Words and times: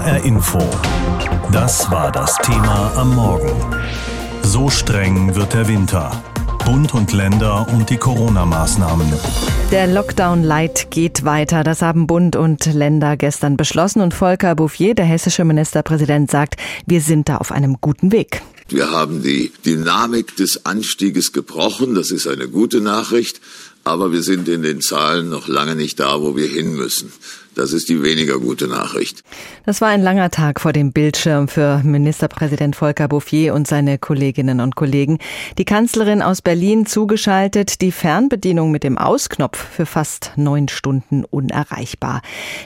HR 0.00 0.24
Info. 0.24 0.58
Das 1.52 1.90
war 1.90 2.10
das 2.10 2.34
Thema 2.38 2.90
am 2.96 3.14
Morgen. 3.14 3.52
So 4.42 4.70
streng 4.70 5.34
wird 5.34 5.52
der 5.52 5.68
Winter. 5.68 6.24
Bund 6.64 6.94
und 6.94 7.12
Länder 7.12 7.66
und 7.68 7.90
die 7.90 7.98
Corona-Maßnahmen. 7.98 9.12
Der 9.70 9.86
Lockdown 9.86 10.42
Light 10.42 10.90
geht 10.90 11.26
weiter. 11.26 11.64
Das 11.64 11.82
haben 11.82 12.06
Bund 12.06 12.34
und 12.34 12.64
Länder 12.64 13.18
gestern 13.18 13.58
beschlossen. 13.58 14.00
Und 14.00 14.14
Volker 14.14 14.54
Bouffier, 14.54 14.94
der 14.94 15.04
hessische 15.04 15.44
Ministerpräsident, 15.44 16.30
sagt, 16.30 16.56
wir 16.86 17.02
sind 17.02 17.28
da 17.28 17.36
auf 17.36 17.52
einem 17.52 17.76
guten 17.82 18.10
Weg. 18.10 18.40
Wir 18.70 18.90
haben 18.90 19.22
die 19.22 19.52
Dynamik 19.66 20.34
des 20.36 20.64
Anstieges 20.64 21.32
gebrochen. 21.32 21.94
Das 21.94 22.10
ist 22.10 22.26
eine 22.26 22.48
gute 22.48 22.80
Nachricht. 22.80 23.40
Aber 23.84 24.12
wir 24.12 24.22
sind 24.22 24.48
in 24.48 24.62
den 24.62 24.80
Zahlen 24.80 25.28
noch 25.28 25.46
lange 25.46 25.74
nicht 25.74 26.00
da, 26.00 26.22
wo 26.22 26.36
wir 26.36 26.46
hin 26.46 26.74
müssen. 26.74 27.12
Das 27.56 27.72
ist 27.72 27.88
die 27.88 28.02
weniger 28.02 28.38
gute 28.38 28.68
Nachricht. 28.68 29.24
Das 29.66 29.80
war 29.80 29.88
ein 29.88 30.02
langer 30.02 30.30
Tag 30.30 30.60
vor 30.60 30.72
dem 30.72 30.92
Bildschirm 30.92 31.48
für 31.48 31.82
Ministerpräsident 31.82 32.76
Volker 32.76 33.08
Bouffier 33.08 33.54
und 33.54 33.66
seine 33.66 33.98
Kolleginnen 33.98 34.60
und 34.60 34.76
Kollegen. 34.76 35.18
Die 35.58 35.64
Kanzlerin 35.64 36.22
aus 36.22 36.42
Berlin 36.42 36.86
zugeschaltet, 36.86 37.80
die 37.80 37.90
Fernbedienung 37.90 38.70
mit 38.70 38.84
dem 38.84 38.98
Ausknopf 38.98 39.58
für 39.58 39.84
fast 39.84 40.32
neun 40.36 40.68
Stunden 40.68 41.24
unerreichbar. 41.24 42.22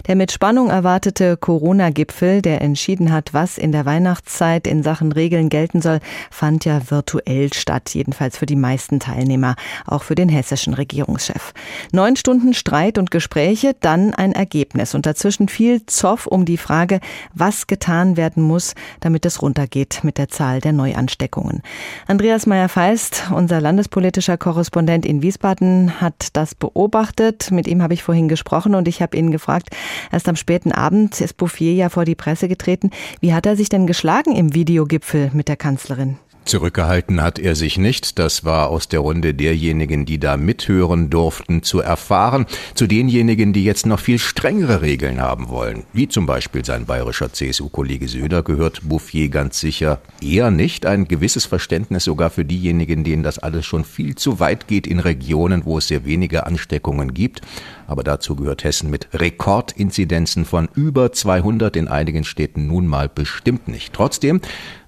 Der 0.06 0.16
mit 0.16 0.33
Spannung 0.33 0.69
erwartete 0.69 1.39
Corona-Gipfel, 1.39 2.42
der 2.42 2.61
entschieden 2.61 3.11
hat, 3.11 3.33
was 3.33 3.56
in 3.56 3.73
der 3.73 3.87
Weihnachtszeit 3.87 4.66
in 4.66 4.83
Sachen 4.83 5.12
Regeln 5.12 5.48
gelten 5.48 5.80
soll, 5.80 6.01
fand 6.30 6.66
ja 6.66 6.91
virtuell 6.91 7.53
statt, 7.55 7.91
jedenfalls 7.95 8.37
für 8.37 8.47
die 8.47 8.56
meisten 8.56 9.01
Teilnehmer, 9.01 9.56
auch 9.87 10.03
für 10.03 10.14
den 10.14 10.28
hessischen 10.28 10.75
Regierungschef. 10.75 11.55
Neun 11.91 12.16
Stunden 12.16 12.53
Streit 12.53 12.98
und 12.98 13.11
Gespräche, 13.11 13.75
dann 13.80 14.12
ein 14.12 14.33
Ergebnis. 14.33 14.73
Ergebnis 14.74 14.95
und 14.95 15.06
dazwischen 15.06 15.48
viel 15.48 15.87
Zoff 15.87 16.27
um 16.27 16.45
die 16.45 16.56
Frage, 16.56 17.01
was 17.33 17.66
getan 17.66 18.16
werden 18.16 18.42
muss, 18.42 18.74
damit 19.00 19.25
es 19.25 19.41
runtergeht 19.41 20.00
mit 20.03 20.19
der 20.19 20.28
Zahl 20.28 20.61
der 20.61 20.72
Neuansteckungen. 20.72 21.62
Andreas 22.08 22.47
Meyer-Feist, 22.47 23.30
unser 23.33 23.61
landespolitischer 23.61 24.36
Korrespondent 24.36 25.06
in 25.06 25.22
Wiesbaden, 25.22 26.00
hat 26.00 26.28
das 26.33 26.55
beobachtet. 26.56 27.50
Mit 27.52 27.69
ihm 27.69 27.83
habe 27.83 27.95
ich 27.95 28.02
vorhin 28.02 28.28
gesprochen 28.28 28.75
und 28.75 28.89
ich 28.89 29.00
habe 29.00 29.17
ihn 29.17 29.30
gefragt, 29.30 29.69
erst 30.11 30.28
am 30.28 30.36
späten 30.36 30.72
Abend 30.72 31.20
ist 31.20 31.36
Bouffier 31.36 31.75
ja 31.75 31.89
vor 31.89 32.05
die 32.05 32.17
Presse 32.17 32.48
getreten. 32.48 32.91
Wie 33.20 33.33
hat 33.33 33.47
er 33.47 33.56
sich 33.56 33.69
denn 33.69 33.86
geschlagen 33.86 34.34
im 34.34 34.55
Videogipfel 34.55 35.30
mit 35.34 35.48
der 35.48 35.56
Kanzlerin? 35.56 36.19
Zurückgehalten 36.45 37.23
hat 37.23 37.39
er 37.39 37.55
sich 37.55 37.78
nicht. 37.78 38.19
Das 38.19 38.45
war 38.45 38.69
aus 38.69 38.87
der 38.89 39.00
Runde 39.00 39.33
derjenigen, 39.33 40.05
die 40.05 40.19
da 40.19 40.37
mithören 40.37 41.09
durften, 41.09 41.62
zu 41.62 41.81
erfahren. 41.81 42.47
Zu 42.75 42.86
denjenigen, 42.86 43.53
die 43.53 43.64
jetzt 43.64 43.86
noch 43.86 43.98
viel 43.98 44.19
strengere 44.19 44.83
Regeln 44.83 45.20
haben 45.20 45.48
wollen. 45.48 45.84
Wie 45.92 46.06
zum 46.06 46.27
Beispiel 46.27 46.64
sein 46.64 46.84
bayerischer 46.84 47.33
CSU-Kollege 47.33 48.09
Söder 48.09 48.42
gehört 48.42 48.83
Bouffier 48.83 49.28
ganz 49.31 49.59
sicher 49.59 50.01
eher 50.20 50.51
nicht. 50.51 50.84
Ein 50.84 51.09
gewisses 51.09 51.47
Verständnis 51.47 52.05
sogar 52.05 52.28
für 52.28 52.45
diejenigen, 52.45 53.05
denen 53.05 53.23
das 53.23 53.39
alles 53.39 53.64
schon 53.64 53.84
viel 53.84 54.14
zu 54.14 54.39
weit 54.39 54.69
geht 54.69 54.86
in 54.86 55.01
Regionen, 55.01 55.64
wo 55.64 55.79
es 55.79 55.89
sehr 55.89 56.05
wenige 56.05 56.47
Ansteckungen 56.47 57.14
gibt. 57.14 57.41
Aber 57.86 58.03
dazu 58.03 58.34
gehört 58.36 58.64
Hessen 58.64 58.91
mit 58.91 59.08
Rekordinzidenzen 59.12 60.45
von 60.45 60.69
über 60.75 61.12
200 61.12 61.77
in 61.77 61.89
einigen 61.89 62.25
Städten 62.25 62.67
nun 62.67 62.86
mal 62.86 63.08
bestimmt 63.08 63.69
nicht. 63.69 63.92
Trotzdem, 63.92 64.41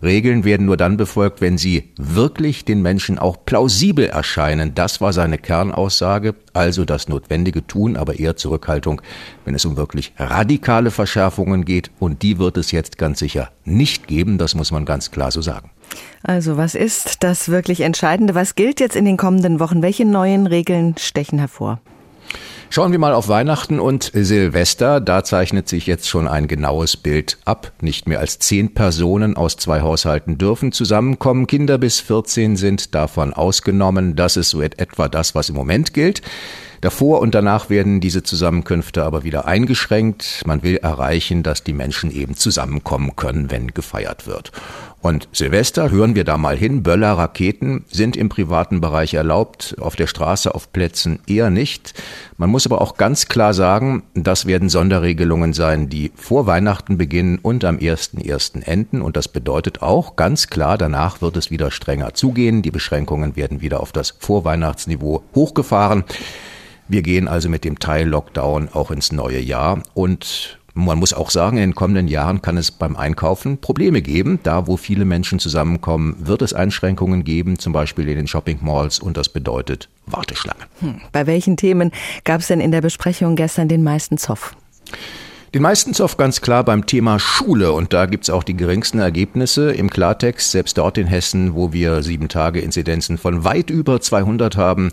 Regeln 0.02 0.44
werden 0.44 0.66
nur 0.66 0.76
dann 0.76 0.96
befolgt, 0.96 1.40
wenn 1.46 1.58
sie 1.58 1.92
wirklich 1.96 2.64
den 2.64 2.82
Menschen 2.82 3.20
auch 3.20 3.36
plausibel 3.46 4.06
erscheinen. 4.06 4.74
Das 4.74 5.00
war 5.00 5.12
seine 5.12 5.38
Kernaussage, 5.38 6.34
also 6.54 6.84
das 6.84 7.06
Notwendige 7.06 7.64
tun, 7.64 7.96
aber 7.96 8.18
eher 8.18 8.34
Zurückhaltung, 8.34 9.00
wenn 9.44 9.54
es 9.54 9.64
um 9.64 9.76
wirklich 9.76 10.12
radikale 10.18 10.90
Verschärfungen 10.90 11.64
geht. 11.64 11.92
Und 12.00 12.22
die 12.22 12.40
wird 12.40 12.56
es 12.56 12.72
jetzt 12.72 12.98
ganz 12.98 13.20
sicher 13.20 13.50
nicht 13.64 14.08
geben, 14.08 14.38
das 14.38 14.56
muss 14.56 14.72
man 14.72 14.84
ganz 14.84 15.12
klar 15.12 15.30
so 15.30 15.40
sagen. 15.40 15.70
Also 16.24 16.56
was 16.56 16.74
ist 16.74 17.22
das 17.22 17.48
wirklich 17.48 17.82
Entscheidende? 17.82 18.34
Was 18.34 18.56
gilt 18.56 18.80
jetzt 18.80 18.96
in 18.96 19.04
den 19.04 19.16
kommenden 19.16 19.60
Wochen? 19.60 19.82
Welche 19.82 20.04
neuen 20.04 20.48
Regeln 20.48 20.96
stechen 20.98 21.38
hervor? 21.38 21.80
Schauen 22.68 22.92
wir 22.92 22.98
mal 22.98 23.14
auf 23.14 23.28
Weihnachten 23.28 23.80
und 23.80 24.10
Silvester. 24.12 25.00
Da 25.00 25.24
zeichnet 25.24 25.68
sich 25.68 25.86
jetzt 25.86 26.08
schon 26.08 26.28
ein 26.28 26.46
genaues 26.46 26.96
Bild 26.96 27.38
ab. 27.44 27.72
Nicht 27.80 28.06
mehr 28.08 28.20
als 28.20 28.38
zehn 28.38 28.74
Personen 28.74 29.36
aus 29.36 29.56
zwei 29.56 29.80
Haushalten 29.80 30.36
dürfen 30.36 30.72
zusammenkommen. 30.72 31.46
Kinder 31.46 31.78
bis 31.78 32.00
14 32.00 32.56
sind 32.56 32.94
davon 32.94 33.32
ausgenommen. 33.32 34.16
Das 34.16 34.36
ist 34.36 34.50
so 34.50 34.60
etwa 34.60 35.08
das, 35.08 35.34
was 35.34 35.48
im 35.48 35.54
Moment 35.54 35.94
gilt. 35.94 36.22
Davor 36.80 37.20
und 37.20 37.34
danach 37.34 37.70
werden 37.70 38.00
diese 38.00 38.22
Zusammenkünfte 38.22 39.04
aber 39.04 39.24
wieder 39.24 39.46
eingeschränkt. 39.46 40.42
Man 40.46 40.62
will 40.62 40.76
erreichen, 40.76 41.42
dass 41.42 41.64
die 41.64 41.72
Menschen 41.72 42.10
eben 42.10 42.36
zusammenkommen 42.36 43.16
können, 43.16 43.50
wenn 43.50 43.68
gefeiert 43.68 44.26
wird. 44.26 44.52
Und 45.06 45.28
Silvester, 45.30 45.92
hören 45.92 46.16
wir 46.16 46.24
da 46.24 46.36
mal 46.36 46.56
hin, 46.56 46.82
Böller, 46.82 47.12
Raketen 47.12 47.84
sind 47.88 48.16
im 48.16 48.28
privaten 48.28 48.80
Bereich 48.80 49.14
erlaubt, 49.14 49.76
auf 49.78 49.94
der 49.94 50.08
Straße, 50.08 50.52
auf 50.52 50.72
Plätzen 50.72 51.20
eher 51.28 51.48
nicht. 51.48 51.94
Man 52.38 52.50
muss 52.50 52.66
aber 52.66 52.80
auch 52.80 52.96
ganz 52.96 53.28
klar 53.28 53.54
sagen, 53.54 54.02
das 54.14 54.46
werden 54.46 54.68
Sonderregelungen 54.68 55.52
sein, 55.52 55.88
die 55.88 56.10
vor 56.16 56.46
Weihnachten 56.46 56.98
beginnen 56.98 57.38
und 57.40 57.64
am 57.64 57.76
1.1. 57.76 58.64
enden. 58.64 59.00
Und 59.00 59.16
das 59.16 59.28
bedeutet 59.28 59.80
auch 59.80 60.16
ganz 60.16 60.48
klar, 60.48 60.76
danach 60.76 61.22
wird 61.22 61.36
es 61.36 61.52
wieder 61.52 61.70
strenger 61.70 62.14
zugehen. 62.14 62.62
Die 62.62 62.72
Beschränkungen 62.72 63.36
werden 63.36 63.60
wieder 63.60 63.80
auf 63.80 63.92
das 63.92 64.16
Vorweihnachtsniveau 64.18 65.22
hochgefahren. 65.36 66.02
Wir 66.88 67.02
gehen 67.02 67.26
also 67.26 67.48
mit 67.48 67.64
dem 67.64 67.78
Teil 67.78 68.08
Lockdown 68.08 68.68
auch 68.72 68.90
ins 68.90 69.12
neue 69.12 69.40
Jahr 69.40 69.82
und 69.94 70.58
man 70.78 70.98
muss 70.98 71.14
auch 71.14 71.30
sagen, 71.30 71.56
in 71.56 71.62
den 71.62 71.74
kommenden 71.74 72.06
Jahren 72.06 72.42
kann 72.42 72.58
es 72.58 72.70
beim 72.70 72.96
Einkaufen 72.96 73.58
Probleme 73.58 74.02
geben. 74.02 74.40
Da, 74.42 74.66
wo 74.66 74.76
viele 74.76 75.06
Menschen 75.06 75.38
zusammenkommen, 75.38 76.16
wird 76.18 76.42
es 76.42 76.52
Einschränkungen 76.52 77.24
geben, 77.24 77.58
zum 77.58 77.72
Beispiel 77.72 78.08
in 78.10 78.16
den 78.16 78.26
Shopping 78.26 78.58
Malls 78.60 78.98
und 78.98 79.16
das 79.16 79.30
bedeutet 79.30 79.88
Warteschlange. 80.04 80.60
Hm. 80.80 81.00
Bei 81.12 81.26
welchen 81.26 81.56
Themen 81.56 81.92
gab 82.24 82.42
es 82.42 82.48
denn 82.48 82.60
in 82.60 82.72
der 82.72 82.82
Besprechung 82.82 83.36
gestern 83.36 83.68
den 83.68 83.82
meisten 83.82 84.18
Zoff? 84.18 84.54
Den 85.54 85.62
meisten 85.62 85.94
Zoff 85.94 86.18
ganz 86.18 86.42
klar 86.42 86.62
beim 86.62 86.84
Thema 86.84 87.18
Schule 87.18 87.72
und 87.72 87.94
da 87.94 88.04
gibt's 88.04 88.28
auch 88.28 88.42
die 88.42 88.56
geringsten 88.56 88.98
Ergebnisse 88.98 89.72
im 89.72 89.88
Klartext. 89.88 90.50
Selbst 90.50 90.76
dort 90.76 90.98
in 90.98 91.06
Hessen, 91.06 91.54
wo 91.54 91.72
wir 91.72 92.02
sieben 92.02 92.28
Tage 92.28 92.60
Inzidenzen 92.60 93.16
von 93.16 93.44
weit 93.44 93.70
über 93.70 93.98
200 93.98 94.58
haben, 94.58 94.90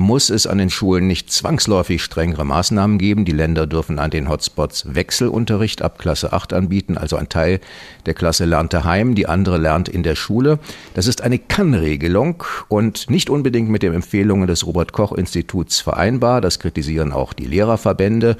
muss 0.00 0.30
es 0.30 0.46
an 0.46 0.58
den 0.58 0.70
Schulen 0.70 1.06
nicht 1.06 1.30
zwangsläufig 1.30 2.02
strengere 2.02 2.44
Maßnahmen 2.44 2.98
geben. 2.98 3.24
Die 3.24 3.32
Länder 3.32 3.66
dürfen 3.66 3.98
an 3.98 4.10
den 4.10 4.28
Hotspots 4.28 4.94
Wechselunterricht 4.94 5.82
ab 5.82 5.98
Klasse 5.98 6.32
8 6.32 6.52
anbieten. 6.52 6.98
Also 6.98 7.16
ein 7.16 7.28
Teil 7.28 7.60
der 8.06 8.14
Klasse 8.14 8.46
lernt 8.46 8.72
daheim, 8.72 9.14
die 9.14 9.26
andere 9.26 9.58
lernt 9.58 9.88
in 9.88 10.02
der 10.02 10.16
Schule. 10.16 10.58
Das 10.94 11.06
ist 11.06 11.22
eine 11.22 11.38
Kann-Regelung 11.38 12.42
und 12.68 13.10
nicht 13.10 13.30
unbedingt 13.30 13.68
mit 13.68 13.82
den 13.82 13.94
Empfehlungen 13.94 14.46
des 14.46 14.66
Robert-Koch-Instituts 14.66 15.80
vereinbar. 15.80 16.40
Das 16.40 16.58
kritisieren 16.58 17.12
auch 17.12 17.32
die 17.32 17.46
Lehrerverbände. 17.46 18.36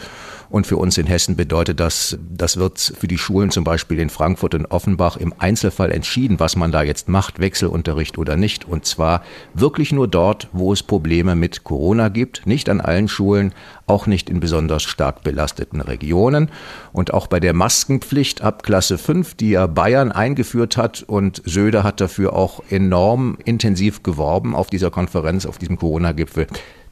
Und 0.50 0.66
für 0.66 0.76
uns 0.76 0.98
in 0.98 1.06
Hessen 1.06 1.36
bedeutet 1.36 1.78
das, 1.78 2.18
das 2.28 2.56
wird 2.56 2.78
für 2.78 3.06
die 3.06 3.18
Schulen 3.18 3.52
zum 3.52 3.62
Beispiel 3.62 4.00
in 4.00 4.10
Frankfurt 4.10 4.56
und 4.56 4.66
Offenbach 4.66 5.16
im 5.16 5.32
Einzelfall 5.38 5.92
entschieden, 5.92 6.40
was 6.40 6.56
man 6.56 6.72
da 6.72 6.82
jetzt 6.82 7.08
macht, 7.08 7.38
Wechselunterricht 7.38 8.18
oder 8.18 8.36
nicht. 8.36 8.66
Und 8.66 8.84
zwar 8.84 9.22
wirklich 9.54 9.92
nur 9.92 10.08
dort, 10.08 10.48
wo 10.52 10.72
es 10.72 10.82
Probleme 10.82 11.36
mit 11.36 11.62
Corona 11.62 12.08
gibt, 12.08 12.46
nicht 12.46 12.68
an 12.68 12.80
allen 12.80 13.06
Schulen, 13.06 13.52
auch 13.86 14.08
nicht 14.08 14.28
in 14.28 14.40
besonders 14.40 14.82
stark 14.82 15.22
belasteten 15.22 15.80
Regionen. 15.80 16.50
Und 16.92 17.14
auch 17.14 17.28
bei 17.28 17.38
der 17.38 17.54
Maskenpflicht 17.54 18.42
ab 18.42 18.64
Klasse 18.64 18.98
5, 18.98 19.34
die 19.34 19.50
ja 19.50 19.68
Bayern 19.68 20.10
eingeführt 20.10 20.76
hat 20.76 21.04
und 21.04 21.42
Söder 21.44 21.84
hat 21.84 22.00
dafür 22.00 22.32
auch 22.32 22.60
enorm 22.70 23.38
intensiv 23.44 24.02
geworben 24.02 24.56
auf 24.56 24.68
dieser 24.68 24.90
Konferenz, 24.90 25.46
auf 25.46 25.58
diesem 25.58 25.78
Corona-Gipfel, 25.78 26.48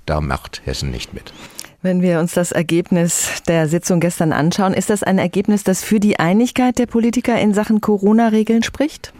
da 0.07 0.21
macht 0.21 0.63
Hessen 0.65 0.93
nicht 0.93 1.13
mit. 1.13 1.33
Wenn 1.81 2.03
wir 2.03 2.19
uns 2.19 2.35
das 2.35 2.51
Ergebnis 2.51 3.41
der 3.47 3.69
Sitzung 3.69 4.01
gestern 4.01 4.33
anschauen, 4.33 4.75
ist 4.75 4.91
das 4.91 5.05
ein 5.05 5.19
Ergebnis, 5.19 5.63
das 5.63 5.85
für 5.85 6.01
die 6.01 6.19
Einigkeit 6.19 6.77
der 6.77 6.87
Politiker 6.87 7.39
in 7.39 7.55
Sachen 7.55 7.81
Corona-Regeln 7.81 8.65
spricht? 8.65 9.13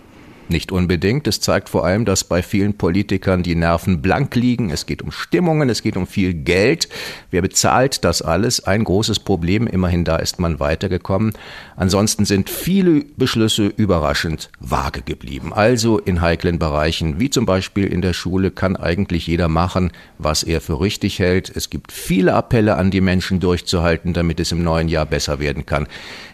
Nicht 0.51 0.73
unbedingt. 0.73 1.27
Es 1.27 1.41
zeigt 1.41 1.69
vor 1.69 1.85
allem, 1.85 2.07
dass 2.07 2.25
bei 2.25 2.43
vielen 2.43 2.75
Politikern 2.75 3.43
die 3.43 3.55
Nerven 3.55 4.01
blank 4.01 4.35
liegen. 4.35 4.71
Es 4.71 4.87
geht 4.87 5.03
um 5.03 5.13
Stimmungen, 5.13 5.69
es 5.69 5.83
geht 5.83 5.97
um 5.97 6.07
viel 6.07 6.33
Geld. 6.33 6.89
Wer 7.31 7.43
bezahlt 7.43 8.03
das 8.03 8.23
alles? 8.23 8.65
Ein 8.65 8.85
großes 8.85 9.19
Problem. 9.19 9.67
Immerhin 9.67 10.05
da 10.05 10.17
ist 10.17 10.41
man 10.41 10.59
weitergekommen. 10.59 11.35
Ansonsten 11.77 12.25
sind 12.25 12.49
viele 12.49 13.05
Beschlüsse 13.17 13.67
überraschend 13.67 14.51
vage 14.59 15.03
geblieben. 15.03 15.53
Also 15.53 15.99
in 15.99 16.23
heiklen 16.23 16.59
Bereichen, 16.59 17.21
wie 17.21 17.29
zum 17.29 17.45
Beispiel 17.45 17.87
in 17.87 18.01
der 18.01 18.15
Schule, 18.15 18.51
kann 18.51 18.75
eigentlich 18.77 19.27
jeder 19.27 19.49
machen, 19.49 19.91
was 20.17 20.43
er 20.43 20.63
für 20.63 20.81
richtig 20.81 21.19
hält. 21.19 21.53
Es 21.55 21.69
gibt 21.69 21.93
viele 21.93 22.33
Appelle 22.33 22.77
an 22.77 22.91
die 22.91 23.03
Menschen 23.03 23.39
durchzuhalten, 23.39 24.15
damit 24.15 24.41
es 24.41 24.51
im 24.51 24.65
neuen 24.65 24.89
Jahr 24.89 25.05
besser 25.05 25.41
werden 25.41 25.67
kann. 25.67 25.87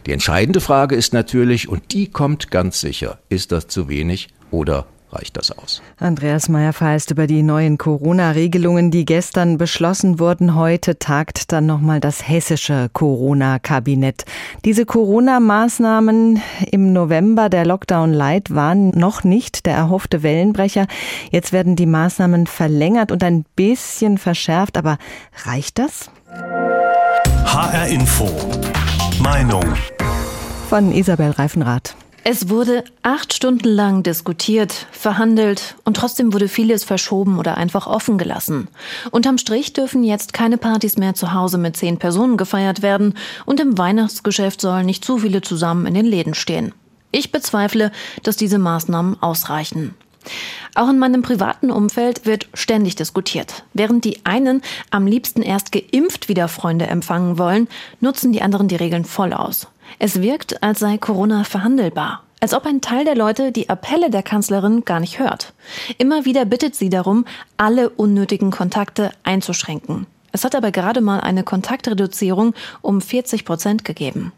Die 0.06 0.12
entscheidende 0.12 0.61
Frage 0.61 0.95
ist 0.95 1.12
natürlich, 1.12 1.69
und 1.69 1.93
die 1.93 2.09
kommt 2.09 2.51
ganz 2.51 2.81
sicher, 2.81 3.19
ist 3.29 3.53
das 3.53 3.69
zu 3.69 3.89
wenig? 3.89 4.29
oder 4.55 4.87
reicht 5.11 5.37
das 5.37 5.53
aus. 5.53 5.81
Andreas 5.99 6.49
Meyer-Feist 6.49 7.12
über 7.12 7.29
die 7.29 7.45
neuen 7.45 7.79
Corona-Regelungen, 7.79 8.91
die 8.91 9.05
gestern 9.05 9.59
beschlossen 9.59 10.19
wurden. 10.19 10.56
Heute 10.56 10.99
tagt 10.99 11.53
dann 11.53 11.67
nochmal 11.67 12.01
das 12.01 12.27
hessische 12.27 12.89
Corona-Kabinett. 12.93 14.25
Diese 14.65 14.87
Corona-Maßnahmen 14.87 16.43
im 16.73 16.93
November, 16.93 17.49
der 17.49 17.65
Lockdown 17.65 18.12
Light, 18.12 18.53
waren 18.53 18.91
noch 18.91 19.23
nicht 19.23 19.67
der 19.67 19.75
erhoffte 19.75 20.25
Wellenbrecher. 20.25 20.89
Jetzt 21.31 21.53
werden 21.53 21.77
die 21.77 21.87
Maßnahmen 21.87 22.49
verlängert 22.49 23.12
und 23.12 23.23
ein 23.23 23.45
bisschen 23.55 24.19
verschärft. 24.19 24.77
Aber 24.77 24.99
reicht 25.45 25.79
das? 25.79 26.11
HR 27.45 27.87
Info. 27.87 28.29
Meinung. 29.21 29.62
Von 30.75 30.91
Isabel 30.91 31.31
Reifenrath. 31.31 31.94
Es 32.25 32.49
wurde 32.49 32.82
acht 33.05 33.32
Stunden 33.32 33.69
lang 33.69 34.03
diskutiert, 34.03 34.88
verhandelt 34.91 35.76
und 35.85 35.97
trotzdem 35.97 36.32
wurde 36.32 36.49
vieles 36.49 36.82
verschoben 36.82 37.38
oder 37.38 37.56
einfach 37.56 37.87
offen 37.87 38.19
gelassen. 38.19 38.67
Unterm 39.12 39.38
Strich 39.38 39.73
dürfen 39.73 40.03
jetzt 40.03 40.32
keine 40.32 40.59
Partys 40.59 40.99
mehr 40.99 41.15
zu 41.15 41.32
Hause 41.32 41.59
mit 41.59 41.76
zehn 41.76 41.99
Personen 41.99 42.37
gefeiert 42.37 42.82
werden 42.82 43.15
und 43.47 43.61
im 43.61 43.79
Weihnachtsgeschäft 43.79 44.61
sollen 44.61 44.87
nicht 44.87 45.05
zu 45.05 45.19
viele 45.19 45.43
zusammen 45.43 45.87
in 45.87 45.94
den 45.94 46.06
Läden 46.06 46.35
stehen. 46.35 46.75
Ich 47.12 47.31
bezweifle, 47.31 47.93
dass 48.25 48.37
diese 48.37 48.59
Maßnahmen 48.59 49.23
ausreichen. 49.23 49.94
Auch 50.75 50.88
in 50.88 50.99
meinem 50.99 51.23
privaten 51.23 51.70
Umfeld 51.70 52.27
wird 52.27 52.49
ständig 52.53 52.97
diskutiert. 52.97 53.62
Während 53.75 54.05
die 54.05 54.27
einen 54.27 54.61
am 54.91 55.06
liebsten 55.06 55.43
erst 55.43 55.70
geimpft 55.70 56.29
wieder 56.29 56.49
Freunde 56.49 56.88
empfangen 56.88 57.38
wollen, 57.38 57.69
nutzen 58.00 58.32
die 58.32 58.43
anderen 58.43 58.67
die 58.67 58.75
Regeln 58.75 59.05
voll 59.05 59.32
aus. 59.32 59.69
Es 59.99 60.21
wirkt, 60.21 60.63
als 60.63 60.81
sei 60.81 60.99
Corona 60.99 61.45
verhandelbar. 61.45 62.23
Als 62.41 62.53
ob 62.53 62.67
ein 62.67 62.81
Teil 62.81 63.05
der 63.05 63.17
Leute 63.17 63.53
die 63.53 63.71
Appelle 63.71 64.11
der 64.11 64.23
Kanzlerin 64.23 64.85
gar 64.85 65.01
nicht 65.01 65.19
hört. 65.19 65.55
Immer 65.99 66.25
wieder 66.25 66.45
bittet 66.45 66.75
sie 66.75 66.91
darum, 66.91 67.25
alle 67.57 67.89
unnötigen 67.89 68.51
Kontakte 68.51 69.13
einzuschränken. 69.23 70.07
Es 70.33 70.45
hat 70.45 70.55
aber 70.55 70.71
gerade 70.73 71.01
mal 71.01 71.21
eine 71.21 71.45
Kontaktreduzierung 71.45 72.55
um 72.83 73.01
40 73.01 73.45
Prozent 73.45 73.85
gegeben. 73.85 74.33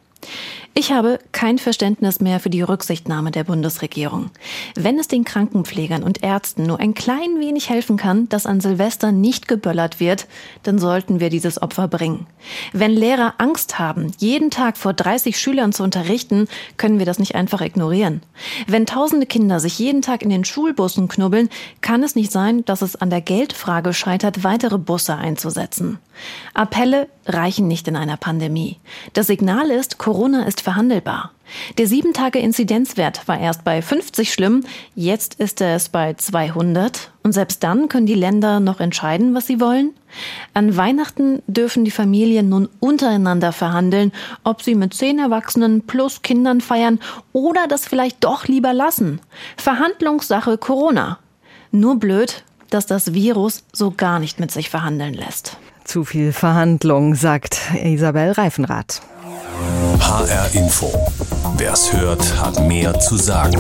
Ich 0.79 0.93
habe 0.93 1.19
kein 1.33 1.57
Verständnis 1.57 2.21
mehr 2.21 2.39
für 2.39 2.51
die 2.51 2.61
Rücksichtnahme 2.61 3.31
der 3.31 3.45
Bundesregierung. 3.45 4.31
Wenn 4.75 4.99
es 4.99 5.09
den 5.09 5.25
Krankenpflegern 5.25 6.03
und 6.03 6.23
Ärzten 6.23 6.65
nur 6.65 6.81
ein 6.81 6.93
klein 6.93 7.41
wenig 7.41 7.71
helfen 7.71 7.97
kann, 7.97 8.29
dass 8.29 8.45
an 8.45 8.61
Silvester 8.61 9.11
nicht 9.11 9.49
geböllert 9.49 10.01
wird, 10.01 10.27
dann 10.65 10.79
sollten 10.79 11.19
wir 11.19 11.31
dieses 11.31 11.63
Opfer 11.63 11.89
bringen. 11.89 12.27
Wenn 12.75 12.91
Lehrer 12.91 13.35
Angst 13.39 13.79
haben, 13.79 14.13
jeden 14.19 14.51
Tag 14.51 14.77
vor 14.77 14.93
30 14.93 15.39
Schülern 15.41 15.73
zu 15.73 15.83
unterrichten, 15.83 16.47
können 16.77 16.99
wir 16.99 17.07
das 17.07 17.19
nicht 17.19 17.35
einfach 17.37 17.63
ignorieren. 17.63 18.21
Wenn 18.67 18.85
tausende 18.85 19.25
Kinder 19.25 19.61
sich 19.61 19.79
jeden 19.79 20.03
Tag 20.03 20.23
in 20.23 20.29
den 20.29 20.45
Schulbussen 20.45 21.09
knubbeln, 21.09 21.49
kann 21.81 22.03
es 22.03 22.17
nicht 22.17 22.31
sein, 22.31 22.67
dass 22.67 22.83
es 22.83 22.97
an 22.97 23.09
der 23.09 23.23
Geldfrage 23.23 23.95
scheitert, 23.95 24.45
weitere 24.45 24.77
Busse 24.77 25.17
einzusetzen. 25.17 26.01
Appelle 26.55 27.09
reichen 27.27 27.69
nicht 27.69 27.89
in 27.89 27.97
einer 27.97 28.17
Pandemie. 28.17 28.79
Das 29.13 29.27
Signal 29.27 29.71
ist, 29.71 29.99
Corona 29.99 30.45
ist 30.45 30.61
verhandelbar. 30.61 31.33
Der 31.79 31.87
7-Tage-Inzidenzwert 31.87 33.29
war 33.29 33.39
erst 33.39 33.65
bei 33.65 33.81
50 33.81 34.33
schlimm, 34.33 34.65
jetzt 34.95 35.35
ist 35.35 35.61
es 35.61 35.89
bei 35.89 36.15
200 36.15 37.13
und 37.23 37.33
selbst 37.33 37.63
dann 37.63 37.89
können 37.89 38.07
die 38.07 38.15
Länder 38.15 38.59
noch 38.59 38.81
entscheiden, 38.81 39.35
was 39.35 39.47
sie 39.47 39.61
wollen. 39.61 39.95
An 40.55 40.77
Weihnachten 40.77 41.43
dürfen 41.47 41.85
die 41.85 41.91
Familien 41.91 42.49
nun 42.49 42.69
untereinander 42.81 43.53
verhandeln, 43.53 44.13
ob 44.43 44.63
sie 44.63 44.75
mit 44.75 44.95
zehn 44.95 45.19
Erwachsenen 45.19 45.83
plus 45.83 46.23
Kindern 46.23 46.61
feiern 46.61 46.99
oder 47.33 47.67
das 47.69 47.87
vielleicht 47.87 48.25
doch 48.25 48.49
lieber 48.49 48.73
lassen. 48.73 49.21
Verhandlungssache 49.57 50.59
Corona. 50.59 51.19
Nur 51.71 51.99
blöd, 51.99 52.45
dass 52.71 52.87
das 52.87 53.13
Virus 53.15 53.65
so 53.73 53.93
gar 53.93 54.19
nicht 54.19 54.41
mit 54.41 54.51
sich 54.51 54.71
verhandeln 54.71 55.15
lässt. 55.15 55.59
Zu 55.87 56.05
viel 56.05 56.33
Verhandlung, 56.33 57.15
sagt 57.15 57.61
Isabel 57.81 58.33
Reifenrath. 58.33 59.03
HR 60.01 60.53
Info. 60.55 60.93
Wer's 61.59 61.93
hört, 61.93 62.41
hat 62.41 62.59
mehr 62.67 62.99
zu 62.99 63.17
sagen. 63.17 63.57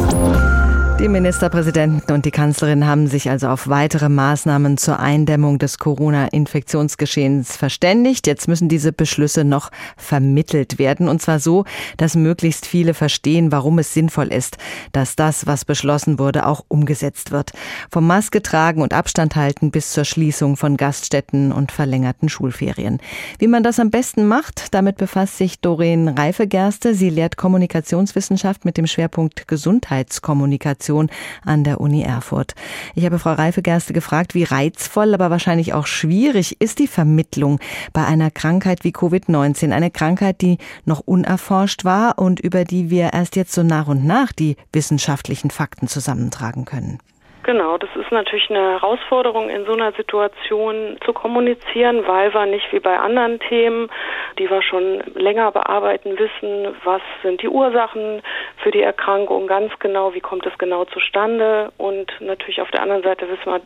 Die 0.98 1.08
Ministerpräsidenten 1.08 2.14
und 2.14 2.25
die 2.25 2.31
Kanzlerin 2.31 2.87
haben 2.87 3.06
sich 3.06 3.28
also 3.28 3.48
auf 3.48 3.69
weitere 3.69 4.08
Maßnahmen 4.08 4.78
zur 4.78 4.98
Eindämmung 4.98 5.58
des 5.58 5.76
Corona-Infektionsgeschehens 5.78 7.54
verständigt. 7.54 8.26
Jetzt 8.26 8.48
müssen 8.48 8.70
diese 8.70 8.93
Beschlüsse 8.94 9.44
noch 9.44 9.70
vermittelt 9.98 10.78
werden. 10.78 11.06
Und 11.06 11.20
zwar 11.20 11.38
so, 11.38 11.66
dass 11.98 12.16
möglichst 12.16 12.64
viele 12.64 12.94
verstehen, 12.94 13.52
warum 13.52 13.78
es 13.78 13.93
sinnvoll 13.93 14.28
ist, 14.28 14.56
dass 14.93 15.16
das, 15.16 15.46
was 15.46 15.66
beschlossen 15.66 16.19
wurde, 16.19 16.46
auch 16.46 16.64
umgesetzt 16.69 17.31
wird. 17.31 17.52
Vom 17.90 18.06
Maske 18.06 18.40
tragen 18.40 18.81
und 18.81 18.94
Abstand 18.94 19.37
halten 19.37 19.70
bis 19.70 19.93
zur 19.93 20.06
Schließung 20.06 20.56
von 20.56 20.78
Gaststätten 20.78 21.52
und 21.52 21.72
verlängerten 21.72 22.31
Schulferien. 22.31 23.00
Wie 23.38 23.48
man 23.48 23.62
das 23.62 23.78
am 23.78 23.90
besten 23.90 24.26
macht, 24.26 24.72
damit 24.72 24.96
befasst 24.96 25.37
sich 25.37 25.60
Doreen 25.60 26.08
Reifegerste. 26.08 26.94
Sie 26.94 27.10
lehrt 27.10 27.37
Kommunikationswissenschaft 27.37 28.64
mit 28.64 28.78
dem 28.78 28.87
Schwerpunkt 28.87 29.46
Gesundheitskommunikation 29.46 30.86
Kommunikation 30.87 31.11
an 31.44 31.65
der 31.65 31.81
Uni 31.81 32.03
Erfurt. 32.03 32.55
Ich 32.94 33.05
habe 33.05 33.19
Frau 33.19 33.33
Reifegerste 33.33 33.93
gefragt, 33.93 34.35
wie 34.35 34.44
reizvoll, 34.44 35.15
aber 35.15 35.31
wahrscheinlich 35.31 35.75
auch 35.75 35.87
schwierig 35.87 36.61
ist 36.61 36.79
die 36.79 36.87
Vermittlung 36.87 37.59
bei 37.93 38.05
einer 38.05 38.31
Krankheit 38.31 38.85
wie 38.85 38.93
Covid-19, 38.93 39.73
eine 39.73 39.91
Krankheit, 39.91 40.41
die 40.41 40.59
noch 40.85 41.00
unerforscht 41.00 41.85
war 41.85 42.19
und 42.19 42.41
über 42.41 42.65
die 42.65 42.91
wir 42.91 43.12
erst 43.12 43.37
jetzt 43.37 43.53
so 43.53 43.62
nach 43.62 43.88
und 43.88 44.05
nach 44.05 44.33
die 44.33 44.56
wissenschaftlichen 44.73 45.50
Fakten 45.50 45.88
zusammentragen 45.88 46.65
können. 46.65 46.99
Genau, 47.46 47.78
das 47.78 47.90
ist 47.94 48.10
natürlich 48.10 48.50
eine 48.50 48.72
Herausforderung 48.72 49.50
in 49.50 49.66
so 49.66 49.72
einer 49.72 49.93
Situation 49.93 50.98
zu 51.04 51.12
kommunizieren, 51.12 52.04
weil 52.04 52.34
wir 52.34 52.44
nicht 52.44 52.72
wie 52.72 52.81
bei 52.81 52.98
anderen 52.98 53.38
Themen, 53.38 53.88
die 54.37 54.50
wir 54.50 54.62
schon 54.62 55.00
länger 55.14 55.52
bearbeiten, 55.52 56.19
wissen, 56.19 56.75
was 56.82 57.02
sind 57.22 57.43
die 57.43 57.48
Ursachen 57.48 58.20
für 58.64 58.72
die 58.72 58.82
Erkrankung 58.82 59.46
ganz 59.46 59.72
genau, 59.78 60.12
wie 60.12 60.20
kommt 60.20 60.44
es 60.44 60.58
genau 60.58 60.87
zustande 60.87 61.70
und 61.78 62.12
natürlich 62.19 62.60
auf 62.60 62.70
der 62.72 62.82
anderen 62.82 63.04
Seite 63.04 63.28
wissen 63.28 63.46
wir 63.46 63.60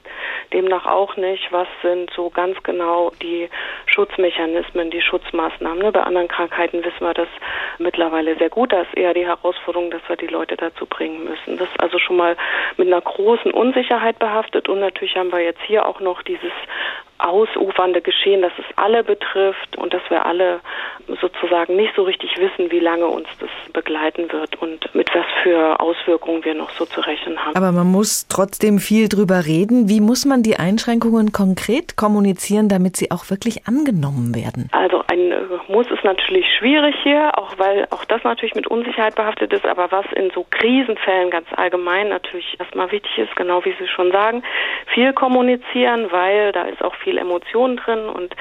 demnach 0.53 0.85
auch 0.85 1.17
nicht, 1.17 1.51
was 1.51 1.69
sind 1.81 2.11
so 2.15 2.29
ganz 2.29 2.63
genau 2.63 3.13
die 3.23 3.49
Schutzmechanismen, 3.87 4.91
die 4.91 5.01
Schutzmaßnahmen. 5.01 5.79
Ne? 5.79 5.91
Bei 5.91 6.03
anderen 6.03 6.29
Krankheiten 6.29 6.85
wissen 6.85 7.01
wir 7.01 7.15
das 7.15 7.29
mittlerweile 7.79 8.37
sehr 8.37 8.51
gut. 8.51 8.75
Da 8.75 8.83
ist 8.83 8.95
eher 8.95 9.15
die 9.15 9.27
Herausforderung, 9.27 9.91
dass 9.91 10.03
wir 10.07 10.17
die 10.17 10.27
Leute 10.27 10.57
dazu 10.57 10.85
bringen 10.85 11.25
müssen. 11.25 11.57
Das 11.57 11.69
ist 11.69 11.81
also 11.81 11.99
schon 11.99 12.19
mal 12.19 12.37
mit 12.77 12.89
einer 12.89 13.01
großen 13.01 13.53
Unsicherheit 13.71 14.19
behaftet 14.19 14.69
und 14.69 14.81
natürlich 14.81 15.17
haben 15.17 15.31
wir 15.31 15.39
jetzt 15.39 15.61
hier 15.63 15.87
auch 15.87 16.01
noch 16.01 16.23
dieses 16.23 16.51
ausufernde 17.25 18.01
Geschehen, 18.01 18.43
das 18.43 18.53
es 18.59 18.65
alle 18.77 19.05
betrifft 19.05 19.77
und 19.77 19.93
dass 19.93 20.03
wir 20.09 20.27
alle 20.27 20.61
sozusagen 21.21 21.77
nicht 21.77 21.95
so 21.97 22.03
richtig 22.03 22.37
wissen, 22.39 22.71
wie 22.71 22.79
lange 22.79 23.07
uns 23.07 23.29
das 23.41 23.51
begleiten 23.73 24.31
wird 24.33 24.61
und 24.61 24.95
mit 24.95 25.09
was 25.15 25.27
für 25.43 25.81
Auswirkungen 25.81 26.45
wir 26.45 26.55
noch 26.55 26.71
so 26.71 26.85
zu 26.85 27.01
rechnen 27.01 27.39
haben. 27.39 27.57
Aber 27.57 27.73
man 27.73 27.87
muss 27.87 28.27
trotzdem 28.29 28.79
viel 28.79 29.09
drüber 29.09 29.47
reden. 29.47 29.89
Wie 29.89 30.01
muss 30.01 30.25
man 30.25 30.43
die 30.43 30.57
Einschränkungen 30.57 31.33
konkret 31.33 31.97
kommunizieren, 31.97 32.69
damit 32.69 32.97
sie 32.97 33.11
auch 33.11 33.31
wirklich 33.31 33.67
angenommen 33.67 34.35
werden? 34.35 34.69
Also 34.73 35.03
ein 35.09 35.33
äh, 35.33 35.73
Muss 35.73 35.91
ist 35.91 36.05
natürlich 36.05 36.47
schwierig 36.59 36.95
hier, 37.03 37.39
auch 37.39 37.59
weil 37.59 37.87
auch 37.91 38.05
das 38.05 38.23
natürlich 38.25 38.55
mit 38.55 38.67
Unsicherheit 38.67 39.15
behaftet 39.15 39.53
ist, 39.53 39.65
aber 39.65 39.91
was 39.91 40.07
in 40.15 40.31
so 40.35 40.47
Krisenfällen 40.51 41.31
ganz 41.31 41.47
allgemein 41.57 42.09
natürlich 42.09 42.57
erstmal 42.59 42.91
wichtig 42.93 43.19
ist, 43.19 43.35
genau 43.37 43.65
wie 43.65 43.75
Sie 43.79 43.89
schon 43.89 44.13
sagen, 44.13 44.43
viel 44.87 45.13
kommunizieren, 45.13 46.11
weil 46.11 46.53
da 46.53 46.63
ist 46.63 46.83
auch 46.83 46.95
viel 46.97 47.10
Emotion 47.19 47.77
drin 47.77 48.09
und 48.09 48.35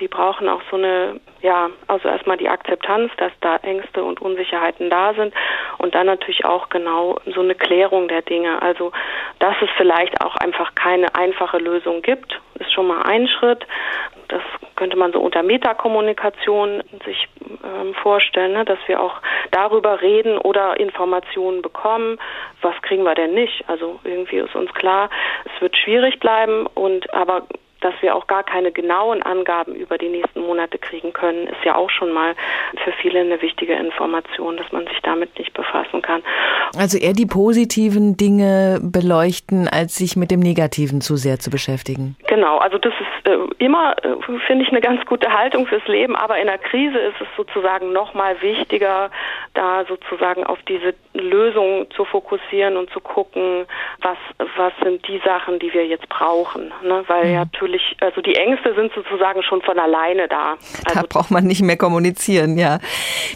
die 0.00 0.08
brauchen 0.08 0.48
auch 0.48 0.62
so 0.70 0.76
eine, 0.76 1.20
ja, 1.42 1.70
also 1.86 2.08
erstmal 2.08 2.36
die 2.36 2.48
Akzeptanz, 2.48 3.10
dass 3.16 3.32
da 3.40 3.56
Ängste 3.56 4.04
und 4.04 4.20
Unsicherheiten 4.20 4.90
da 4.90 5.14
sind 5.14 5.32
und 5.78 5.94
dann 5.94 6.06
natürlich 6.06 6.44
auch 6.44 6.68
genau 6.68 7.18
so 7.34 7.40
eine 7.40 7.54
Klärung 7.54 8.08
der 8.08 8.22
Dinge. 8.22 8.60
Also, 8.62 8.92
dass 9.38 9.54
es 9.62 9.68
vielleicht 9.76 10.20
auch 10.22 10.36
einfach 10.36 10.74
keine 10.74 11.14
einfache 11.14 11.58
Lösung 11.58 12.02
gibt, 12.02 12.40
ist 12.58 12.72
schon 12.72 12.86
mal 12.86 13.02
ein 13.02 13.28
Schritt. 13.28 13.66
Das 14.28 14.42
könnte 14.74 14.96
man 14.96 15.12
so 15.12 15.20
unter 15.20 15.42
Metakommunikation 15.42 16.82
sich 17.04 17.28
ähm, 17.64 17.94
vorstellen, 17.94 18.52
ne? 18.52 18.64
dass 18.64 18.78
wir 18.86 19.00
auch 19.00 19.20
darüber 19.50 20.00
reden 20.00 20.38
oder 20.38 20.78
Informationen 20.78 21.62
bekommen, 21.62 22.18
was 22.60 22.74
kriegen 22.82 23.04
wir 23.04 23.14
denn 23.14 23.34
nicht. 23.34 23.64
Also 23.68 24.00
irgendwie 24.04 24.38
ist 24.38 24.54
uns 24.54 24.72
klar, 24.74 25.10
es 25.44 25.60
wird 25.60 25.76
schwierig 25.76 26.18
bleiben 26.18 26.66
und 26.66 27.12
aber 27.14 27.46
dass 27.86 28.02
wir 28.02 28.16
auch 28.16 28.26
gar 28.26 28.42
keine 28.42 28.72
genauen 28.72 29.22
Angaben 29.22 29.74
über 29.76 29.96
die 29.96 30.08
nächsten 30.08 30.40
Monate 30.40 30.76
kriegen 30.78 31.12
können, 31.12 31.46
ist 31.46 31.64
ja 31.64 31.76
auch 31.76 31.90
schon 31.90 32.12
mal 32.12 32.34
für 32.82 32.92
viele 33.00 33.20
eine 33.20 33.40
wichtige 33.40 33.74
Information, 33.74 34.56
dass 34.56 34.72
man 34.72 34.86
sich 34.88 35.00
damit 35.02 35.38
nicht 35.38 35.54
befassen 35.54 36.02
kann. 36.02 36.22
Also 36.76 36.98
eher 36.98 37.12
die 37.12 37.26
positiven 37.26 38.16
Dinge 38.16 38.80
beleuchten, 38.82 39.68
als 39.68 39.94
sich 39.94 40.16
mit 40.16 40.32
dem 40.32 40.40
Negativen 40.40 41.00
zu 41.00 41.16
sehr 41.16 41.38
zu 41.38 41.50
beschäftigen. 41.50 42.16
Genau, 42.26 42.58
also 42.58 42.76
das 42.78 42.92
ist 42.94 43.30
äh, 43.30 43.38
immer, 43.58 43.94
äh, 44.02 44.16
finde 44.46 44.64
ich, 44.64 44.70
eine 44.70 44.80
ganz 44.80 45.04
gute 45.06 45.32
Haltung 45.32 45.66
fürs 45.66 45.86
Leben, 45.86 46.16
aber 46.16 46.38
in 46.38 46.46
der 46.46 46.58
Krise 46.58 46.98
ist 46.98 47.20
es 47.20 47.28
sozusagen 47.36 47.92
noch 47.92 48.14
mal 48.14 48.40
wichtiger, 48.42 49.10
da 49.54 49.84
sozusagen 49.84 50.44
auf 50.44 50.58
diese 50.68 50.94
Lösung 51.14 51.86
zu 51.90 52.04
fokussieren 52.04 52.76
und 52.76 52.90
zu 52.90 53.00
gucken, 53.00 53.66
was, 54.02 54.18
was 54.56 54.72
sind 54.82 55.06
die 55.06 55.20
Sachen, 55.24 55.58
die 55.60 55.72
wir 55.72 55.86
jetzt 55.86 56.08
brauchen. 56.08 56.72
Ne? 56.82 57.04
Weil 57.06 57.26
mhm. 57.26 57.34
ja 57.34 57.44
natürlich, 57.76 57.96
also 58.00 58.20
die 58.20 58.34
Ängste 58.34 58.74
sind 58.74 58.92
sozusagen 58.94 59.42
schon 59.42 59.62
von 59.62 59.78
alleine 59.78 60.28
da. 60.28 60.52
Also 60.86 61.00
da 61.00 61.02
braucht 61.08 61.30
man 61.30 61.44
nicht 61.44 61.62
mehr 61.62 61.76
kommunizieren, 61.76 62.58
ja. 62.58 62.78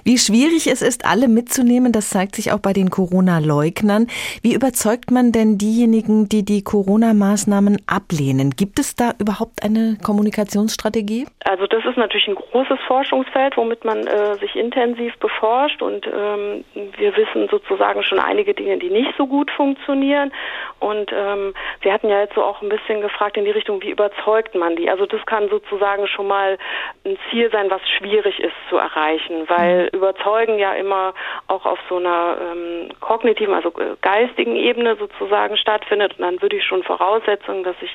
Wie 0.04 0.18
schwierig 0.18 0.66
es 0.66 0.82
ist, 0.82 1.04
alle 1.06 1.28
mitzunehmen, 1.28 1.92
das 1.92 2.10
zeigt 2.10 2.34
sich 2.34 2.52
auch 2.52 2.60
bei 2.60 2.72
den 2.72 2.90
Corona-Leugnern. 2.90 4.06
Wie 4.42 4.54
überzeugt 4.54 5.10
man 5.10 5.32
denn 5.32 5.58
diejenigen, 5.58 6.28
die 6.28 6.44
die 6.44 6.62
Corona-Maßnahmen 6.62 7.78
ablehnen? 7.86 8.50
Gibt 8.50 8.78
es 8.78 8.94
da 8.96 9.12
überhaupt 9.18 9.62
eine 9.62 9.96
Kommunikationsstrategie? 10.02 11.26
Also 11.44 11.66
das 11.66 11.84
ist 11.84 11.96
natürlich 11.96 12.28
ein 12.28 12.34
großes 12.34 12.78
Forschungsfeld, 12.86 13.56
womit 13.56 13.84
man 13.84 14.06
äh, 14.06 14.36
sich 14.36 14.56
intensiv 14.56 15.16
beforscht 15.18 15.82
und 15.82 16.06
ähm, 16.06 16.64
wir 16.96 17.16
wissen 17.16 17.48
sozusagen 17.50 18.02
schon 18.02 18.18
einige 18.18 18.54
Dinge, 18.54 18.78
die 18.78 18.90
nicht 18.90 19.12
so 19.16 19.26
gut 19.26 19.50
funktionieren. 19.50 20.32
Und 20.78 21.10
ähm, 21.12 21.54
wir 21.82 21.92
hatten 21.92 22.08
ja 22.08 22.20
jetzt 22.20 22.34
so 22.34 22.42
auch 22.42 22.62
ein 22.62 22.68
bisschen 22.68 23.00
gefragt 23.00 23.36
in 23.36 23.44
die 23.44 23.50
Richtung, 23.50 23.82
wie 23.82 23.90
überzeugt 23.90 24.19
man 24.54 24.76
die? 24.76 24.90
Also 24.90 25.06
das 25.06 25.24
kann 25.26 25.48
sozusagen 25.48 26.06
schon 26.06 26.26
mal 26.26 26.58
ein 27.04 27.18
Ziel 27.30 27.50
sein, 27.50 27.70
was 27.70 27.80
schwierig 27.98 28.38
ist 28.40 28.54
zu 28.68 28.76
erreichen, 28.76 29.48
weil 29.48 29.84
mhm. 29.84 29.98
überzeugen 29.98 30.58
ja 30.58 30.74
immer 30.74 31.14
auch 31.48 31.66
auf 31.66 31.78
so 31.88 31.96
einer 31.96 32.36
ähm, 32.40 32.88
kognitiven, 33.00 33.54
also 33.54 33.70
äh, 33.70 33.96
geistigen 34.00 34.56
Ebene 34.56 34.96
sozusagen 34.96 35.56
stattfindet. 35.56 36.18
Und 36.18 36.22
dann 36.22 36.42
würde 36.42 36.56
ich 36.56 36.64
schon 36.64 36.82
voraussetzen, 36.82 37.64
dass 37.64 37.76
ich 37.80 37.94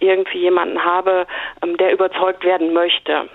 irgendwie 0.00 0.38
jemanden 0.38 0.82
habe, 0.84 1.26
ähm, 1.62 1.76
der 1.76 1.92
überzeugt 1.92 2.44
werden 2.44 2.72
möchte. 2.72 3.28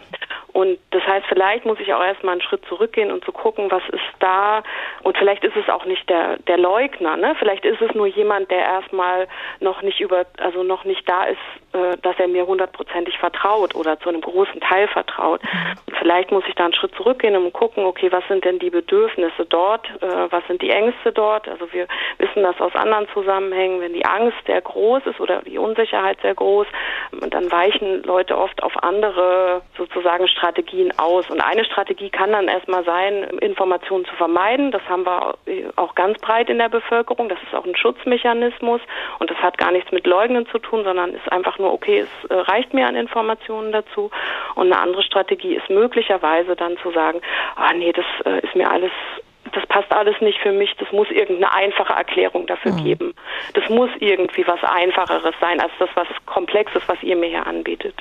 Und 0.54 0.80
das 0.92 1.04
heißt, 1.04 1.26
vielleicht 1.28 1.66
muss 1.66 1.80
ich 1.80 1.94
auch 1.94 2.04
erstmal 2.04 2.34
einen 2.34 2.42
Schritt 2.42 2.66
zurückgehen 2.66 3.12
und 3.12 3.24
zu 3.24 3.32
gucken, 3.32 3.72
was 3.72 3.84
ist 3.90 4.02
da. 4.20 4.64
Und 5.04 5.18
vielleicht 5.18 5.44
ist 5.44 5.56
es 5.56 5.70
auch 5.70 5.86
nicht 5.86 6.10
der, 6.10 6.38
der 6.48 6.58
Leugner, 6.58 7.16
ne? 7.16 7.36
Vielleicht 7.40 7.64
ist 7.64 7.82
es 7.82 7.94
nur 7.96 8.08
jemand, 8.08 8.52
der 8.52 8.60
erstmal 8.60 9.28
noch 9.60 9.82
nicht 9.82 10.02
über, 10.02 10.26
also 10.40 10.64
noch 10.64 10.84
nicht 10.84 11.08
da 11.10 11.24
ist, 11.24 11.38
äh, 11.74 11.98
dass 12.02 12.20
er 12.20 12.28
mir 12.28 12.46
hundertprozentig 12.46 13.18
vertraut 13.18 13.76
oder 13.76 14.00
zu 14.00 14.10
einem 14.10 14.22
großen 14.22 14.60
Teil 14.60 14.88
vertraut. 14.90 15.42
Und 15.88 15.96
vielleicht 15.98 16.32
muss 16.32 16.44
ich 16.48 16.56
da 16.56 16.66
einen 16.66 16.74
Schritt 16.74 16.96
zurückgehen 16.96 17.36
und 17.36 17.54
gucken, 17.54 17.86
okay, 17.86 18.12
was 18.12 18.28
sind 18.28 18.44
denn 18.44 18.60
die 18.60 18.70
Bedürfnisse 18.70 19.46
dort? 19.46 19.88
Äh, 20.02 20.32
was 20.32 20.46
sind 20.48 20.62
die 20.62 20.72
Ängste 20.72 21.14
dort? 21.14 21.48
Also 21.48 21.72
wir 21.72 21.88
wissen 22.18 22.44
das 22.44 22.60
aus 22.60 22.76
anderen 22.76 23.08
Zusammenhängen, 23.14 23.80
wenn 23.80 23.94
die 23.94 24.06
Angst 24.06 24.38
sehr 24.46 24.62
groß 24.62 25.06
ist 25.06 25.20
oder 25.22 25.42
die 25.44 25.58
Unsicherheit 25.58 26.20
sehr 26.22 26.36
groß, 26.36 26.68
dann 27.30 27.52
weichen 27.52 28.04
Leute 28.04 28.38
oft 28.38 28.62
auf 28.64 28.74
andere 28.84 29.62
sozusagen 29.78 30.28
Strategien 30.28 30.41
aus. 30.98 31.30
Und 31.30 31.42
eine 31.42 31.66
Strategie 31.66 32.10
kann 32.10 32.32
dann 32.32 32.48
erstmal 32.48 32.84
sein, 32.84 33.24
Informationen 33.40 34.06
zu 34.06 34.16
vermeiden. 34.16 34.72
Das 34.72 34.82
haben 34.90 35.06
wir 35.06 35.36
auch 35.76 35.96
ganz 35.96 36.20
breit 36.20 36.50
in 36.50 36.58
der 36.58 36.70
Bevölkerung. 36.70 37.30
Das 37.30 37.40
ist 37.44 37.54
auch 37.54 37.66
ein 37.66 37.76
Schutzmechanismus 37.76 38.82
und 39.20 39.30
das 39.30 39.38
hat 39.38 39.58
gar 39.58 39.72
nichts 39.72 39.92
mit 39.92 40.08
Leugnen 40.08 40.48
zu 40.48 40.60
tun, 40.60 40.84
sondern 40.84 41.14
ist 41.14 41.32
einfach 41.32 41.58
nur, 41.60 41.74
okay, 41.74 42.00
es 42.00 42.30
äh, 42.30 42.34
reicht 42.34 42.74
mir 42.74 42.88
an 42.88 42.96
Informationen 42.96 43.72
dazu. 43.72 44.10
Und 44.56 44.72
eine 44.72 44.82
andere 44.82 45.04
Strategie 45.04 45.56
ist 45.56 45.70
möglicherweise 45.70 46.56
dann 46.56 46.78
zu 46.78 46.92
sagen, 46.92 47.22
ah 47.56 47.74
nee, 47.74 47.92
das 47.92 48.06
äh, 48.26 48.46
ist 48.46 48.56
mir 48.56 48.70
alles 48.70 48.92
das 49.54 49.66
passt 49.68 49.92
alles 49.92 50.20
nicht 50.22 50.40
für 50.40 50.52
mich, 50.52 50.74
das 50.78 50.92
muss 50.92 51.10
irgendeine 51.10 51.54
einfache 51.54 51.94
Erklärung 51.94 52.48
dafür 52.48 52.72
mhm. 52.74 52.84
geben. 52.84 53.14
Das 53.54 53.68
muss 53.70 53.90
irgendwie 54.00 54.46
was 54.48 54.64
Einfacheres 54.64 55.36
sein 55.40 55.60
als 55.60 55.72
das, 55.80 55.90
was 55.96 56.08
Komplexes, 56.26 56.82
was 56.88 57.02
ihr 57.04 57.16
mir 57.16 57.30
hier 57.30 57.46
anbietet. 57.46 57.96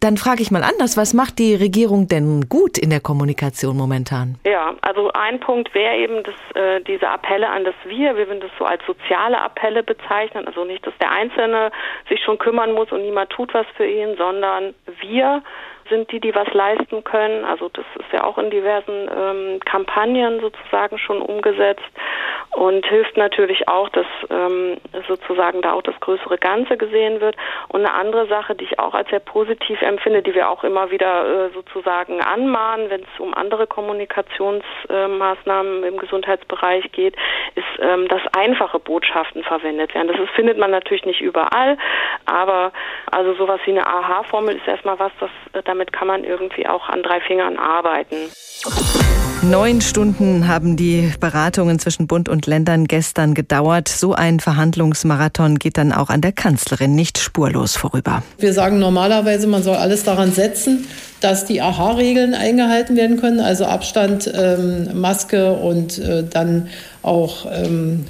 Dann 0.00 0.16
frage 0.16 0.42
ich 0.42 0.50
mal 0.50 0.62
anders, 0.62 0.96
was 0.96 1.14
macht 1.14 1.38
die 1.38 1.54
Regierung 1.54 2.08
denn 2.08 2.48
gut 2.48 2.76
in 2.76 2.90
der 2.90 3.00
Kommunikation 3.00 3.76
momentan? 3.76 4.36
Ja, 4.44 4.74
also 4.82 5.10
ein 5.14 5.40
Punkt 5.40 5.74
wäre 5.74 5.96
eben 5.96 6.22
dass 6.22 6.34
äh, 6.54 6.80
diese 6.82 7.08
Appelle 7.08 7.48
an 7.48 7.64
das 7.64 7.74
Wir. 7.84 8.16
Wir 8.16 8.28
würden 8.28 8.40
das 8.40 8.50
so 8.58 8.64
als 8.64 8.84
soziale 8.86 9.40
Appelle 9.40 9.82
bezeichnen. 9.82 10.46
Also 10.46 10.64
nicht, 10.64 10.86
dass 10.86 10.92
der 11.00 11.10
Einzelne 11.10 11.70
sich 12.08 12.22
schon 12.22 12.38
kümmern 12.38 12.72
muss 12.72 12.92
und 12.92 13.02
niemand 13.02 13.30
tut 13.30 13.54
was 13.54 13.66
für 13.76 13.86
ihn, 13.86 14.16
sondern 14.16 14.74
wir 15.00 15.42
sind 15.88 16.10
die, 16.12 16.20
die 16.20 16.34
was 16.34 16.52
leisten 16.52 17.04
können. 17.04 17.44
Also 17.44 17.68
das 17.68 17.84
ist 17.98 18.12
ja 18.12 18.24
auch 18.24 18.38
in 18.38 18.50
diversen 18.50 19.08
ähm, 19.14 19.60
Kampagnen 19.64 20.40
sozusagen 20.40 20.98
schon 20.98 21.20
umgesetzt 21.20 21.82
und 22.54 22.86
hilft 22.86 23.16
natürlich 23.16 23.68
auch, 23.68 23.88
dass 23.88 24.06
ähm, 24.30 24.76
sozusagen 25.08 25.62
da 25.62 25.72
auch 25.72 25.82
das 25.82 25.98
größere 26.00 26.38
Ganze 26.38 26.76
gesehen 26.76 27.20
wird. 27.20 27.34
Und 27.68 27.80
eine 27.80 27.94
andere 27.94 28.28
Sache, 28.28 28.54
die 28.54 28.64
ich 28.64 28.78
auch 28.78 28.94
als 28.94 29.08
sehr 29.10 29.18
positiv 29.20 29.80
empfinde, 29.82 30.22
die 30.22 30.34
wir 30.34 30.48
auch 30.48 30.64
immer 30.64 30.90
wieder 30.90 31.48
äh, 31.48 31.50
sozusagen 31.52 32.20
anmahnen, 32.20 32.88
wenn 32.90 33.02
es 33.02 33.08
um 33.18 33.34
andere 33.34 33.66
Kommunikationsmaßnahmen 33.66 35.82
äh, 35.82 35.88
im 35.88 35.96
Gesundheitsbereich 35.96 36.92
geht, 36.92 37.16
ist, 37.54 37.64
ähm, 37.80 38.06
dass 38.08 38.20
einfache 38.36 38.78
Botschaften 38.78 39.42
verwendet 39.42 39.94
werden. 39.94 40.08
Das 40.08 40.20
ist, 40.20 40.30
findet 40.30 40.58
man 40.58 40.70
natürlich 40.70 41.04
nicht 41.04 41.20
überall, 41.20 41.76
aber 42.26 42.72
also 43.10 43.34
sowas 43.34 43.60
wie 43.64 43.72
eine 43.72 43.86
AHA-Formel 43.86 44.56
ist 44.56 44.68
erstmal 44.68 44.98
was, 44.98 45.12
das 45.18 45.30
äh, 45.52 45.62
damit 45.64 45.92
kann 45.92 46.06
man 46.06 46.24
irgendwie 46.24 46.68
auch 46.68 46.88
an 46.88 47.02
drei 47.02 47.20
Fingern 47.20 47.58
arbeiten. 47.58 48.30
Neun 49.50 49.82
Stunden 49.82 50.48
haben 50.48 50.74
die 50.74 51.12
Beratungen 51.20 51.78
zwischen 51.78 52.06
Bund 52.06 52.30
und 52.30 52.43
Ländern 52.46 52.86
gestern 52.86 53.34
gedauert. 53.34 53.88
So 53.88 54.14
ein 54.14 54.40
Verhandlungsmarathon 54.40 55.58
geht 55.58 55.78
dann 55.78 55.92
auch 55.92 56.10
an 56.10 56.20
der 56.20 56.32
Kanzlerin 56.32 56.94
nicht 56.94 57.18
spurlos 57.18 57.76
vorüber. 57.76 58.22
Wir 58.38 58.52
sagen 58.52 58.78
normalerweise, 58.78 59.46
man 59.46 59.62
soll 59.62 59.76
alles 59.76 60.04
daran 60.04 60.32
setzen, 60.32 60.86
dass 61.20 61.44
die 61.44 61.62
AHA-Regeln 61.62 62.34
eingehalten 62.34 62.96
werden 62.96 63.20
können, 63.20 63.40
also 63.40 63.64
Abstand, 63.64 64.30
ähm, 64.34 65.00
Maske 65.00 65.52
und 65.52 65.98
äh, 65.98 66.24
dann 66.28 66.68
auch 67.02 67.46
ähm, 67.50 68.04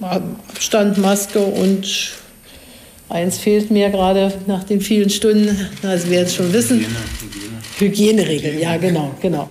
Abstand, 0.00 0.98
Maske 0.98 1.40
und 1.40 2.12
eins 3.08 3.38
fehlt 3.38 3.70
mir 3.70 3.90
gerade 3.90 4.32
nach 4.46 4.64
den 4.64 4.80
vielen 4.80 5.10
Stunden, 5.10 5.56
also 5.82 6.10
wir 6.10 6.20
jetzt 6.20 6.34
schon 6.34 6.52
wissen. 6.52 6.80
Hygiene, 6.80 6.98
Hygiene. 7.78 8.22
Hygieneregeln, 8.22 8.58
ja 8.60 8.76
genau, 8.76 9.14
genau. 9.20 9.50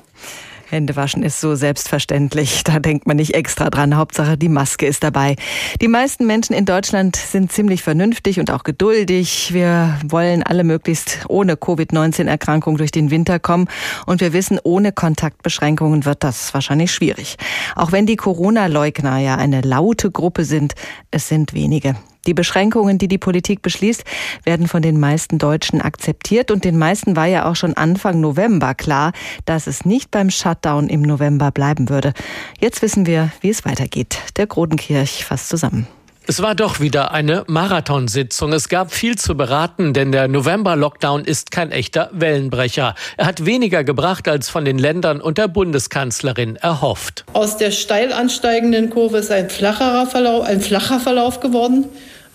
Händewaschen 0.69 1.23
ist 1.23 1.39
so 1.39 1.55
selbstverständlich. 1.55 2.63
Da 2.75 2.79
denkt 2.79 3.05
man 3.07 3.17
nicht 3.17 3.35
extra 3.35 3.69
dran. 3.69 3.95
Hauptsache, 3.95 4.37
die 4.37 4.49
Maske 4.49 4.87
ist 4.87 5.03
dabei. 5.03 5.35
Die 5.81 5.87
meisten 5.87 6.25
Menschen 6.25 6.53
in 6.53 6.65
Deutschland 6.65 7.15
sind 7.15 7.51
ziemlich 7.51 7.83
vernünftig 7.83 8.39
und 8.39 8.49
auch 8.49 8.63
geduldig. 8.63 9.53
Wir 9.53 9.99
wollen 10.03 10.41
alle 10.41 10.63
möglichst 10.63 11.25
ohne 11.29 11.55
Covid-19-Erkrankung 11.55 12.77
durch 12.77 12.91
den 12.91 13.11
Winter 13.11 13.39
kommen. 13.39 13.67
Und 14.07 14.19
wir 14.19 14.33
wissen, 14.33 14.59
ohne 14.63 14.91
Kontaktbeschränkungen 14.91 16.05
wird 16.05 16.23
das 16.23 16.53
wahrscheinlich 16.53 16.91
schwierig. 16.91 17.37
Auch 17.75 17.91
wenn 17.91 18.07
die 18.07 18.15
Corona-Leugner 18.15 19.19
ja 19.19 19.35
eine 19.35 19.61
laute 19.61 20.09
Gruppe 20.09 20.43
sind, 20.43 20.73
es 21.11 21.29
sind 21.29 21.53
wenige. 21.53 21.95
Die 22.27 22.33
Beschränkungen, 22.33 22.97
die 22.97 23.07
die 23.07 23.17
Politik 23.17 23.61
beschließt, 23.61 24.03
werden 24.43 24.67
von 24.67 24.81
den 24.81 24.99
meisten 24.99 25.37
Deutschen 25.37 25.81
akzeptiert 25.81 26.51
und 26.51 26.65
den 26.65 26.77
meisten 26.77 27.15
war 27.15 27.27
ja 27.27 27.49
auch 27.49 27.55
schon 27.55 27.75
Anfang 27.75 28.19
November 28.19 28.73
klar, 28.73 29.13
dass 29.45 29.67
es 29.67 29.85
nicht 29.85 30.11
beim 30.11 30.29
Shutdown 30.29 30.89
im 30.89 31.01
November 31.01 31.51
bleiben 31.51 31.89
würde. 31.89 32.13
Jetzt 32.59 32.81
wissen 32.81 33.05
wir, 33.05 33.31
wie 33.41 33.49
es 33.49 33.65
weitergeht. 33.65 34.19
Der 34.37 34.47
Grodenkirch 34.47 35.25
fasst 35.25 35.49
zusammen. 35.49 35.87
Es 36.27 36.41
war 36.41 36.55
doch 36.55 36.79
wieder 36.79 37.11
eine 37.11 37.43
Marathonsitzung. 37.45 38.51
Es 38.51 38.67
gab 38.67 38.91
viel 38.91 39.15
zu 39.15 39.37
beraten, 39.37 39.93
denn 39.93 40.11
der 40.11 40.27
November-Lockdown 40.27 41.23
ist 41.23 41.51
kein 41.51 41.71
echter 41.71 42.09
Wellenbrecher. 42.13 42.95
Er 43.17 43.25
hat 43.27 43.45
weniger 43.45 43.83
gebracht 43.83 44.27
als 44.27 44.49
von 44.49 44.65
den 44.65 44.79
Ländern 44.79 45.21
und 45.21 45.37
der 45.37 45.47
Bundeskanzlerin 45.47 46.55
erhofft. 46.55 47.25
Aus 47.33 47.57
der 47.57 47.69
steil 47.69 48.11
ansteigenden 48.11 48.89
Kurve 48.89 49.19
ist 49.19 49.31
ein 49.31 49.51
flacherer 49.51 50.07
Verlauf, 50.07 50.47
ein 50.47 50.61
flacher 50.61 50.99
Verlauf 50.99 51.41
geworden. 51.41 51.85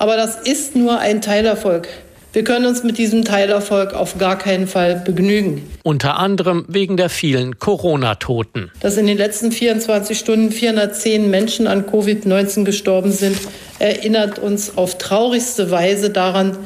Aber 0.01 0.17
das 0.17 0.37
ist 0.37 0.75
nur 0.75 0.99
ein 0.99 1.21
Teilerfolg. 1.21 1.87
Wir 2.33 2.43
können 2.43 2.65
uns 2.65 2.83
mit 2.83 2.97
diesem 2.97 3.23
Teilerfolg 3.23 3.93
auf 3.93 4.17
gar 4.17 4.39
keinen 4.39 4.67
Fall 4.67 5.03
begnügen. 5.05 5.69
Unter 5.83 6.19
anderem 6.19 6.65
wegen 6.69 6.97
der 6.97 7.11
vielen 7.11 7.59
Corona-Toten. 7.59 8.71
Dass 8.81 8.97
in 8.97 9.07
den 9.07 9.19
letzten 9.19 9.53
24 9.53 10.19
Stunden 10.19 10.53
410 10.53 11.29
Menschen 11.29 11.67
an 11.67 11.85
Covid-19 11.85 12.65
gestorben 12.65 13.13
sind, 13.13 13.37
erinnert 13.79 14.39
uns 14.39 14.79
auf 14.79 14.97
traurigste 14.97 15.71
Weise 15.71 16.09
daran, 16.09 16.57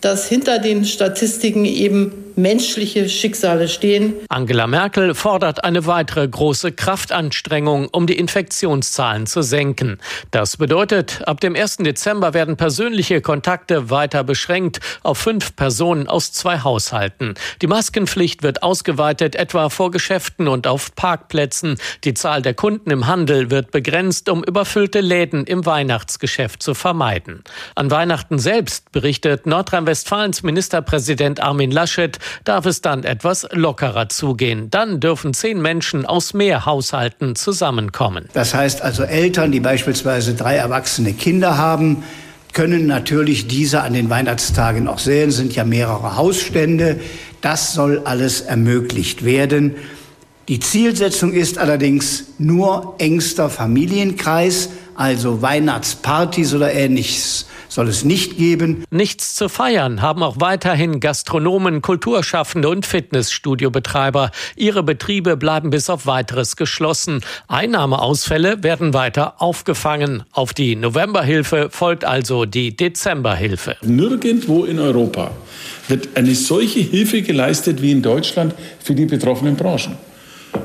dass 0.00 0.28
hinter 0.28 0.60
den 0.60 0.84
Statistiken 0.84 1.64
eben 1.64 2.23
menschliche 2.36 3.08
Schicksale 3.08 3.68
stehen. 3.68 4.14
Angela 4.28 4.66
Merkel 4.66 5.14
fordert 5.14 5.64
eine 5.64 5.86
weitere 5.86 6.26
große 6.26 6.72
Kraftanstrengung, 6.72 7.88
um 7.92 8.06
die 8.06 8.18
Infektionszahlen 8.18 9.26
zu 9.26 9.42
senken. 9.42 9.98
Das 10.30 10.56
bedeutet, 10.56 11.22
ab 11.26 11.40
dem 11.40 11.54
1. 11.54 11.78
Dezember 11.78 12.34
werden 12.34 12.56
persönliche 12.56 13.20
Kontakte 13.20 13.90
weiter 13.90 14.24
beschränkt 14.24 14.80
auf 15.02 15.18
fünf 15.18 15.56
Personen 15.56 16.08
aus 16.08 16.32
zwei 16.32 16.60
Haushalten. 16.60 17.34
Die 17.62 17.66
Maskenpflicht 17.66 18.42
wird 18.42 18.62
ausgeweitet, 18.62 19.36
etwa 19.36 19.68
vor 19.68 19.90
Geschäften 19.90 20.48
und 20.48 20.66
auf 20.66 20.94
Parkplätzen. 20.94 21.76
Die 22.04 22.14
Zahl 22.14 22.42
der 22.42 22.54
Kunden 22.54 22.90
im 22.90 23.06
Handel 23.06 23.50
wird 23.50 23.70
begrenzt, 23.70 24.28
um 24.28 24.42
überfüllte 24.42 25.00
Läden 25.00 25.44
im 25.44 25.66
Weihnachtsgeschäft 25.66 26.62
zu 26.62 26.74
vermeiden. 26.74 27.42
An 27.74 27.90
Weihnachten 27.90 28.38
selbst 28.38 28.92
berichtet 28.92 29.46
Nordrhein-Westfalens 29.46 30.42
Ministerpräsident 30.42 31.40
Armin 31.40 31.70
Laschet, 31.70 32.18
darf 32.44 32.66
es 32.66 32.80
dann 32.80 33.04
etwas 33.04 33.46
lockerer 33.52 34.08
zugehen. 34.08 34.70
Dann 34.70 35.00
dürfen 35.00 35.34
zehn 35.34 35.60
Menschen 35.60 36.06
aus 36.06 36.34
mehr 36.34 36.66
Haushalten 36.66 37.36
zusammenkommen. 37.36 38.28
Das 38.32 38.54
heißt 38.54 38.82
also 38.82 39.02
Eltern, 39.04 39.52
die 39.52 39.60
beispielsweise 39.60 40.34
drei 40.34 40.56
erwachsene 40.56 41.12
Kinder 41.12 41.58
haben, 41.58 42.04
können 42.52 42.86
natürlich 42.86 43.48
diese 43.48 43.82
an 43.82 43.94
den 43.94 44.08
Weihnachtstagen 44.10 44.86
auch 44.88 45.00
sehen, 45.00 45.30
sind 45.30 45.54
ja 45.54 45.64
mehrere 45.64 46.16
Hausstände. 46.16 47.00
Das 47.40 47.74
soll 47.74 48.02
alles 48.04 48.40
ermöglicht 48.40 49.24
werden. 49.24 49.74
Die 50.48 50.60
Zielsetzung 50.60 51.32
ist 51.32 51.58
allerdings 51.58 52.24
nur 52.38 52.94
engster 52.98 53.50
Familienkreis, 53.50 54.68
also 54.94 55.42
Weihnachtspartys 55.42 56.54
oder 56.54 56.72
ähnliches 56.72 57.46
soll 57.74 57.88
es 57.88 58.04
nicht 58.04 58.36
geben. 58.36 58.84
Nichts 58.90 59.34
zu 59.34 59.48
feiern 59.48 60.00
haben 60.00 60.22
auch 60.22 60.36
weiterhin 60.38 61.00
Gastronomen, 61.00 61.82
Kulturschaffende 61.82 62.68
und 62.68 62.86
Fitnessstudiobetreiber. 62.86 64.30
Ihre 64.54 64.84
Betriebe 64.84 65.36
bleiben 65.36 65.70
bis 65.70 65.90
auf 65.90 66.06
weiteres 66.06 66.54
geschlossen. 66.54 67.20
Einnahmeausfälle 67.48 68.62
werden 68.62 68.94
weiter 68.94 69.42
aufgefangen. 69.42 70.22
Auf 70.30 70.54
die 70.54 70.76
Novemberhilfe 70.76 71.68
folgt 71.70 72.04
also 72.04 72.44
die 72.44 72.76
Dezemberhilfe. 72.76 73.76
Nirgendwo 73.82 74.64
in 74.64 74.78
Europa 74.78 75.32
wird 75.88 76.16
eine 76.16 76.34
solche 76.34 76.80
Hilfe 76.80 77.22
geleistet 77.22 77.82
wie 77.82 77.90
in 77.90 78.02
Deutschland 78.02 78.54
für 78.78 78.94
die 78.94 79.06
betroffenen 79.06 79.56
Branchen. 79.56 79.96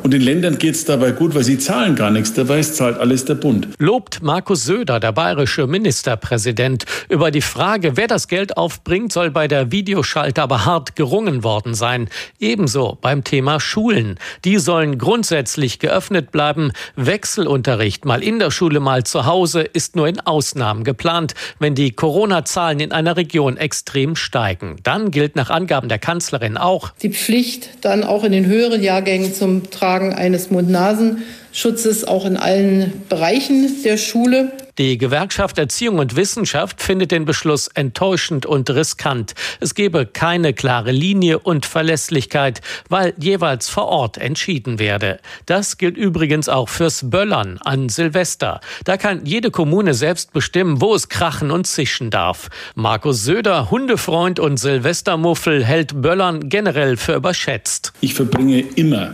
Und 0.02 0.12
den 0.12 0.22
Ländern 0.22 0.58
geht 0.58 0.76
es 0.76 0.86
dabei 0.86 1.12
gut, 1.12 1.36
weil 1.36 1.44
sie 1.44 1.58
zahlen 1.58 1.96
gar 1.96 2.10
nichts 2.10 2.34
dabei, 2.34 2.60
es 2.60 2.74
zahlt 2.74 2.98
alles 2.98 3.26
der 3.26 3.36
Bund. 3.36 3.68
Lobt 3.78 4.22
Markus 4.22 4.64
Söder, 4.64 5.00
der 5.00 5.12
bayerische 5.12 5.68
Ministerpräsident. 5.68 6.86
Über 7.10 7.32
die 7.32 7.42
Frage, 7.42 7.98
wer 7.98 8.08
das 8.08 8.28
Geld 8.28 8.58
aufbringt, 8.58 9.12
soll 9.12 9.30
bei 9.30 9.48
der 9.48 9.72
Videoschalte 9.72 10.42
aber 10.42 10.66
hart 10.66 10.96
gerungen 10.96 11.44
worden 11.44 11.74
sein. 11.74 12.10
Ebenso 12.40 12.98
beim 13.02 13.24
Thema 13.24 13.60
Schulen. 13.60 14.18
Die 14.46 14.58
sollen 14.58 14.98
grundsätzlich 14.98 15.80
geöffnet 15.80 16.32
bleiben. 16.32 16.72
Wechselunterricht, 16.96 18.06
mal 18.06 18.24
in 18.24 18.40
der 18.40 18.52
Schule, 18.52 18.80
mal 18.80 19.04
zu 19.04 19.26
Hause, 19.26 19.62
ist 19.62 19.96
nur 19.96 20.08
in 20.08 20.20
Ausnahmen 20.22 20.84
geplant, 20.84 21.34
wenn 21.60 21.76
die 21.76 21.92
Corona-Zahlen 21.92 22.80
in 22.80 22.92
einer 22.94 23.18
Region 23.18 23.58
extrem 23.58 24.16
steigen. 24.16 24.78
Dann 24.84 25.12
gilt 25.12 25.36
nach 25.36 25.50
Angaben 25.50 25.90
der 25.90 26.00
Kanzlerin 26.00 26.58
auch 26.58 26.92
die 27.02 27.10
Pflicht, 27.10 27.70
dann 27.82 28.04
auch 28.04 28.24
in 28.24 28.32
den 28.32 28.46
höheren 28.46 28.82
Jahrgängen 28.82 29.34
zum 29.34 29.70
Tragen 29.70 29.89
eines 29.90 30.52
Mund-Nasen-Schutzes 30.52 32.06
auch 32.06 32.26
in 32.26 32.38
allen 32.38 33.04
Bereichen 33.10 33.84
der 33.84 33.98
Schule. 33.98 34.52
Die 34.80 34.98
Gewerkschaft 34.98 35.58
Erziehung 35.58 36.00
und 36.00 36.16
Wissenschaft 36.16 36.82
findet 36.82 37.12
den 37.12 37.26
Beschluss 37.26 37.68
enttäuschend 37.68 38.46
und 38.46 38.70
riskant. 38.70 39.36
Es 39.60 39.76
gebe 39.76 40.06
keine 40.06 40.54
klare 40.54 40.92
Linie 40.94 41.40
und 41.40 41.66
Verlässlichkeit, 41.66 42.62
weil 42.88 43.14
jeweils 43.18 43.68
vor 43.68 43.88
Ort 43.88 44.18
entschieden 44.18 44.80
werde. 44.80 45.20
Das 45.46 45.78
gilt 45.78 45.98
übrigens 45.98 46.48
auch 46.48 46.70
fürs 46.70 47.10
Böllern 47.10 47.60
an 47.66 47.90
Silvester. 47.90 48.62
Da 48.86 48.96
kann 48.96 49.26
jede 49.26 49.52
Kommune 49.52 49.94
selbst 49.94 50.32
bestimmen, 50.32 50.80
wo 50.80 50.96
es 50.96 51.10
krachen 51.10 51.52
und 51.52 51.68
zischen 51.68 52.10
darf. 52.10 52.48
Markus 52.74 53.26
Söder, 53.26 53.70
Hundefreund 53.70 54.40
und 54.40 54.56
Silvestermuffel, 54.56 55.66
hält 55.66 56.02
Böllern 56.02 56.48
generell 56.48 56.96
für 56.96 57.16
überschätzt. 57.16 57.92
Ich 58.00 58.14
verbringe 58.14 58.62
immer 58.62 59.14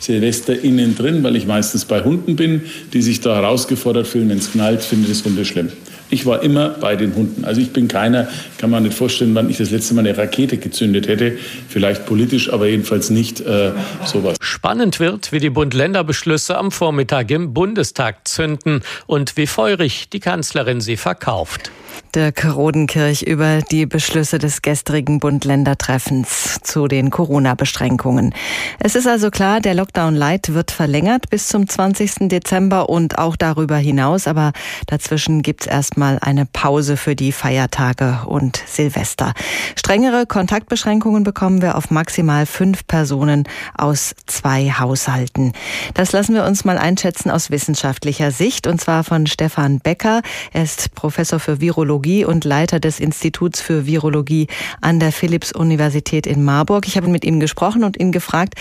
Silvester 0.00 0.62
innen 0.62 0.96
drin, 0.96 1.22
weil 1.22 1.36
ich 1.36 1.46
meistens 1.46 1.84
bei 1.84 2.02
Hunden 2.02 2.36
bin, 2.36 2.62
die 2.92 3.02
sich 3.02 3.20
da 3.20 3.34
herausgefordert 3.36 4.06
fühlen, 4.06 4.28
wenn 4.28 4.38
es 4.38 4.52
knallt, 4.52 4.82
finde 4.82 5.08
das 5.08 5.24
Hunde 5.24 5.44
schlimm. 5.44 5.70
Ich 6.10 6.24
war 6.24 6.42
immer 6.42 6.70
bei 6.70 6.96
den 6.96 7.14
Hunden. 7.14 7.44
Also 7.44 7.60
ich 7.60 7.72
bin 7.72 7.86
keiner, 7.86 8.28
kann 8.56 8.70
man 8.70 8.82
nicht 8.82 8.96
vorstellen, 8.96 9.34
wann 9.34 9.50
ich 9.50 9.58
das 9.58 9.70
letzte 9.70 9.94
Mal 9.94 10.06
eine 10.06 10.16
Rakete 10.16 10.56
gezündet 10.56 11.06
hätte. 11.06 11.36
Vielleicht 11.68 12.06
politisch, 12.06 12.50
aber 12.50 12.66
jedenfalls 12.66 13.10
nicht 13.10 13.40
äh, 13.40 13.72
sowas. 14.06 14.36
Spannend 14.40 15.00
wird, 15.00 15.32
wie 15.32 15.38
die 15.38 15.50
Bund-Länder-Beschlüsse 15.50 16.56
am 16.56 16.70
Vormittag 16.70 17.30
im 17.30 17.52
Bundestag 17.52 18.26
zünden 18.26 18.80
und 19.06 19.36
wie 19.36 19.46
feurig 19.46 20.08
die 20.08 20.20
Kanzlerin 20.20 20.80
sie 20.80 20.96
verkauft. 20.96 21.70
Dirk 22.14 22.44
Rodenkirch 22.54 23.22
über 23.22 23.60
die 23.60 23.84
Beschlüsse 23.84 24.38
des 24.38 24.62
gestrigen 24.62 25.20
Bund-Länder-Treffens 25.20 26.60
zu 26.62 26.88
den 26.88 27.10
Corona-Beschränkungen. 27.10 28.34
Es 28.78 28.94
ist 28.94 29.06
also 29.06 29.30
klar, 29.30 29.60
der 29.60 29.74
Lockdown 29.74 30.14
Light 30.14 30.54
wird 30.54 30.70
verlängert 30.70 31.28
bis 31.28 31.48
zum 31.48 31.68
20. 31.68 32.28
Dezember 32.28 32.88
und 32.88 33.18
auch 33.18 33.36
darüber 33.36 33.76
hinaus, 33.76 34.26
aber 34.26 34.52
dazwischen 34.86 35.42
gibt 35.42 35.62
es 35.62 35.66
erstmal 35.66 36.18
eine 36.20 36.46
Pause 36.46 36.96
für 36.96 37.14
die 37.14 37.32
Feiertage 37.32 38.20
und 38.26 38.62
Silvester. 38.66 39.34
Strengere 39.76 40.24
Kontaktbeschränkungen 40.24 41.24
bekommen 41.24 41.60
wir 41.60 41.76
auf 41.76 41.90
maximal 41.90 42.46
fünf 42.46 42.86
Personen 42.86 43.44
aus 43.76 44.14
zwei 44.26 44.70
Haushalten. 44.70 45.52
Das 45.94 46.12
lassen 46.12 46.34
wir 46.34 46.44
uns 46.44 46.64
mal 46.64 46.78
einschätzen 46.78 47.30
aus 47.30 47.50
wissenschaftlicher 47.50 48.30
Sicht 48.30 48.66
und 48.66 48.80
zwar 48.80 49.04
von 49.04 49.26
Stefan 49.26 49.80
Becker. 49.80 50.22
Er 50.52 50.62
ist 50.62 50.94
Professor 50.94 51.38
für 51.38 51.60
Virologie 51.60 51.87
Virologie 51.88 52.26
und 52.26 52.44
Leiter 52.44 52.80
des 52.80 53.00
Instituts 53.00 53.62
für 53.62 53.86
Virologie 53.86 54.46
an 54.82 55.00
der 55.00 55.10
Philipps-Universität 55.10 56.26
in 56.26 56.44
Marburg. 56.44 56.86
Ich 56.86 56.98
habe 56.98 57.08
mit 57.08 57.24
ihm 57.24 57.40
gesprochen 57.40 57.82
und 57.82 57.98
ihn 57.98 58.12
gefragt, 58.12 58.56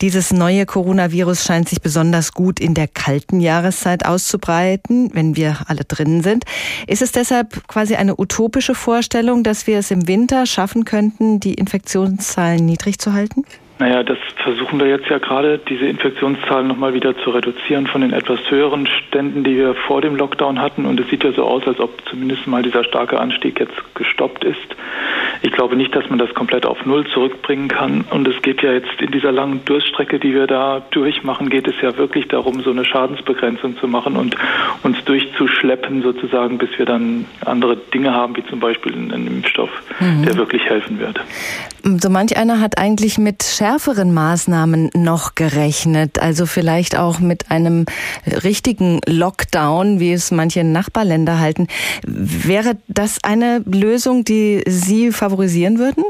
dieses 0.00 0.32
neue 0.32 0.64
Coronavirus 0.64 1.44
scheint 1.44 1.68
sich 1.68 1.82
besonders 1.82 2.32
gut 2.32 2.60
in 2.60 2.72
der 2.72 2.88
kalten 2.88 3.40
Jahreszeit 3.40 4.06
auszubreiten, 4.06 5.10
wenn 5.12 5.36
wir 5.36 5.58
alle 5.66 5.84
drinnen 5.84 6.22
sind. 6.22 6.44
Ist 6.86 7.02
es 7.02 7.12
deshalb 7.12 7.68
quasi 7.68 7.96
eine 7.96 8.18
utopische 8.18 8.74
Vorstellung, 8.74 9.42
dass 9.42 9.66
wir 9.66 9.78
es 9.78 9.90
im 9.90 10.08
Winter 10.08 10.46
schaffen 10.46 10.86
könnten, 10.86 11.40
die 11.40 11.52
Infektionszahlen 11.52 12.64
niedrig 12.64 12.98
zu 12.98 13.12
halten? 13.12 13.44
Naja, 13.82 14.04
das 14.04 14.18
versuchen 14.36 14.78
wir 14.78 14.86
jetzt 14.86 15.08
ja 15.08 15.18
gerade, 15.18 15.58
diese 15.58 15.86
Infektionszahlen 15.86 16.68
nochmal 16.68 16.94
wieder 16.94 17.18
zu 17.18 17.30
reduzieren 17.30 17.88
von 17.88 18.02
den 18.02 18.12
etwas 18.12 18.38
höheren 18.48 18.86
Ständen, 18.86 19.42
die 19.42 19.56
wir 19.56 19.74
vor 19.74 20.00
dem 20.00 20.14
Lockdown 20.14 20.62
hatten. 20.62 20.86
Und 20.86 21.00
es 21.00 21.10
sieht 21.10 21.24
ja 21.24 21.32
so 21.32 21.42
aus, 21.42 21.66
als 21.66 21.80
ob 21.80 21.90
zumindest 22.08 22.46
mal 22.46 22.62
dieser 22.62 22.84
starke 22.84 23.18
Anstieg 23.18 23.58
jetzt 23.58 23.74
gestoppt 23.96 24.44
ist. 24.44 24.76
Ich 25.42 25.50
glaube 25.50 25.74
nicht, 25.74 25.96
dass 25.96 26.08
man 26.08 26.20
das 26.20 26.32
komplett 26.32 26.64
auf 26.64 26.86
Null 26.86 27.08
zurückbringen 27.08 27.66
kann. 27.66 28.04
Und 28.08 28.28
es 28.28 28.40
geht 28.42 28.62
ja 28.62 28.72
jetzt 28.72 29.00
in 29.00 29.10
dieser 29.10 29.32
langen 29.32 29.64
Durststrecke, 29.64 30.20
die 30.20 30.32
wir 30.32 30.46
da 30.46 30.80
durchmachen, 30.92 31.48
geht 31.48 31.66
es 31.66 31.74
ja 31.82 31.96
wirklich 31.98 32.28
darum, 32.28 32.60
so 32.60 32.70
eine 32.70 32.84
Schadensbegrenzung 32.84 33.78
zu 33.78 33.88
machen 33.88 34.14
und 34.14 34.36
uns 34.84 35.04
durchzuschleppen 35.04 36.02
sozusagen, 36.02 36.56
bis 36.58 36.70
wir 36.78 36.86
dann 36.86 37.24
andere 37.44 37.76
Dinge 37.76 38.14
haben, 38.14 38.36
wie 38.36 38.46
zum 38.46 38.60
Beispiel 38.60 38.92
einen 38.92 39.26
Impfstoff, 39.26 39.70
mhm. 39.98 40.22
der 40.22 40.36
wirklich 40.36 40.62
helfen 40.66 41.00
wird. 41.00 41.20
So 41.84 42.10
manch 42.10 42.36
einer 42.36 42.60
hat 42.60 42.78
eigentlich 42.78 43.18
mit 43.18 43.42
schärferen 43.42 44.14
Maßnahmen 44.14 44.90
noch 44.94 45.34
gerechnet, 45.34 46.20
also 46.20 46.46
vielleicht 46.46 46.96
auch 46.96 47.18
mit 47.18 47.50
einem 47.50 47.86
richtigen 48.44 49.00
Lockdown, 49.06 49.98
wie 49.98 50.12
es 50.12 50.30
manche 50.30 50.62
Nachbarländer 50.62 51.40
halten. 51.40 51.66
Wäre 52.04 52.76
das 52.86 53.24
eine 53.24 53.62
Lösung, 53.66 54.24
die 54.24 54.62
Sie 54.66 55.10
favorisieren 55.10 55.78
würden? 55.78 56.04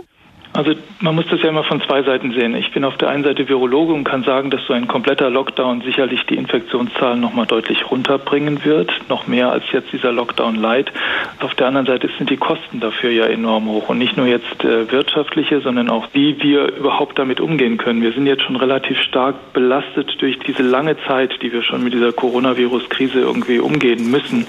Also 0.54 0.72
man 1.00 1.14
muss 1.14 1.24
das 1.30 1.40
ja 1.40 1.48
immer 1.48 1.64
von 1.64 1.80
zwei 1.80 2.02
Seiten 2.02 2.32
sehen. 2.32 2.54
Ich 2.54 2.72
bin 2.72 2.84
auf 2.84 2.98
der 2.98 3.08
einen 3.08 3.24
Seite 3.24 3.48
Virologe 3.48 3.94
und 3.94 4.04
kann 4.04 4.22
sagen, 4.22 4.50
dass 4.50 4.60
so 4.66 4.74
ein 4.74 4.86
kompletter 4.86 5.30
Lockdown 5.30 5.80
sicherlich 5.80 6.26
die 6.26 6.36
Infektionszahlen 6.36 7.20
nochmal 7.20 7.46
deutlich 7.46 7.90
runterbringen 7.90 8.62
wird, 8.62 8.92
noch 9.08 9.26
mehr 9.26 9.50
als 9.50 9.64
jetzt 9.72 9.92
dieser 9.94 10.12
Lockdown 10.12 10.56
Light. 10.56 10.92
Auf 11.40 11.54
der 11.54 11.68
anderen 11.68 11.86
Seite 11.86 12.10
sind 12.18 12.28
die 12.28 12.36
Kosten 12.36 12.80
dafür 12.80 13.10
ja 13.10 13.24
enorm 13.24 13.66
hoch 13.66 13.88
und 13.88 13.96
nicht 13.96 14.18
nur 14.18 14.26
jetzt 14.26 14.62
äh, 14.62 14.92
wirtschaftliche, 14.92 15.62
sondern 15.62 15.88
auch 15.88 16.08
wie 16.12 16.42
wir 16.42 16.76
überhaupt 16.76 17.18
damit 17.18 17.40
umgehen 17.40 17.78
können. 17.78 18.02
Wir 18.02 18.12
sind 18.12 18.26
jetzt 18.26 18.42
schon 18.42 18.56
relativ 18.56 19.00
stark 19.00 19.54
belastet 19.54 20.20
durch 20.20 20.38
diese 20.38 20.62
lange 20.62 20.98
Zeit, 21.06 21.40
die 21.40 21.50
wir 21.50 21.62
schon 21.62 21.82
mit 21.82 21.94
dieser 21.94 22.12
Coronavirus-Krise 22.12 23.20
irgendwie 23.20 23.58
umgehen 23.58 24.10
müssen. 24.10 24.46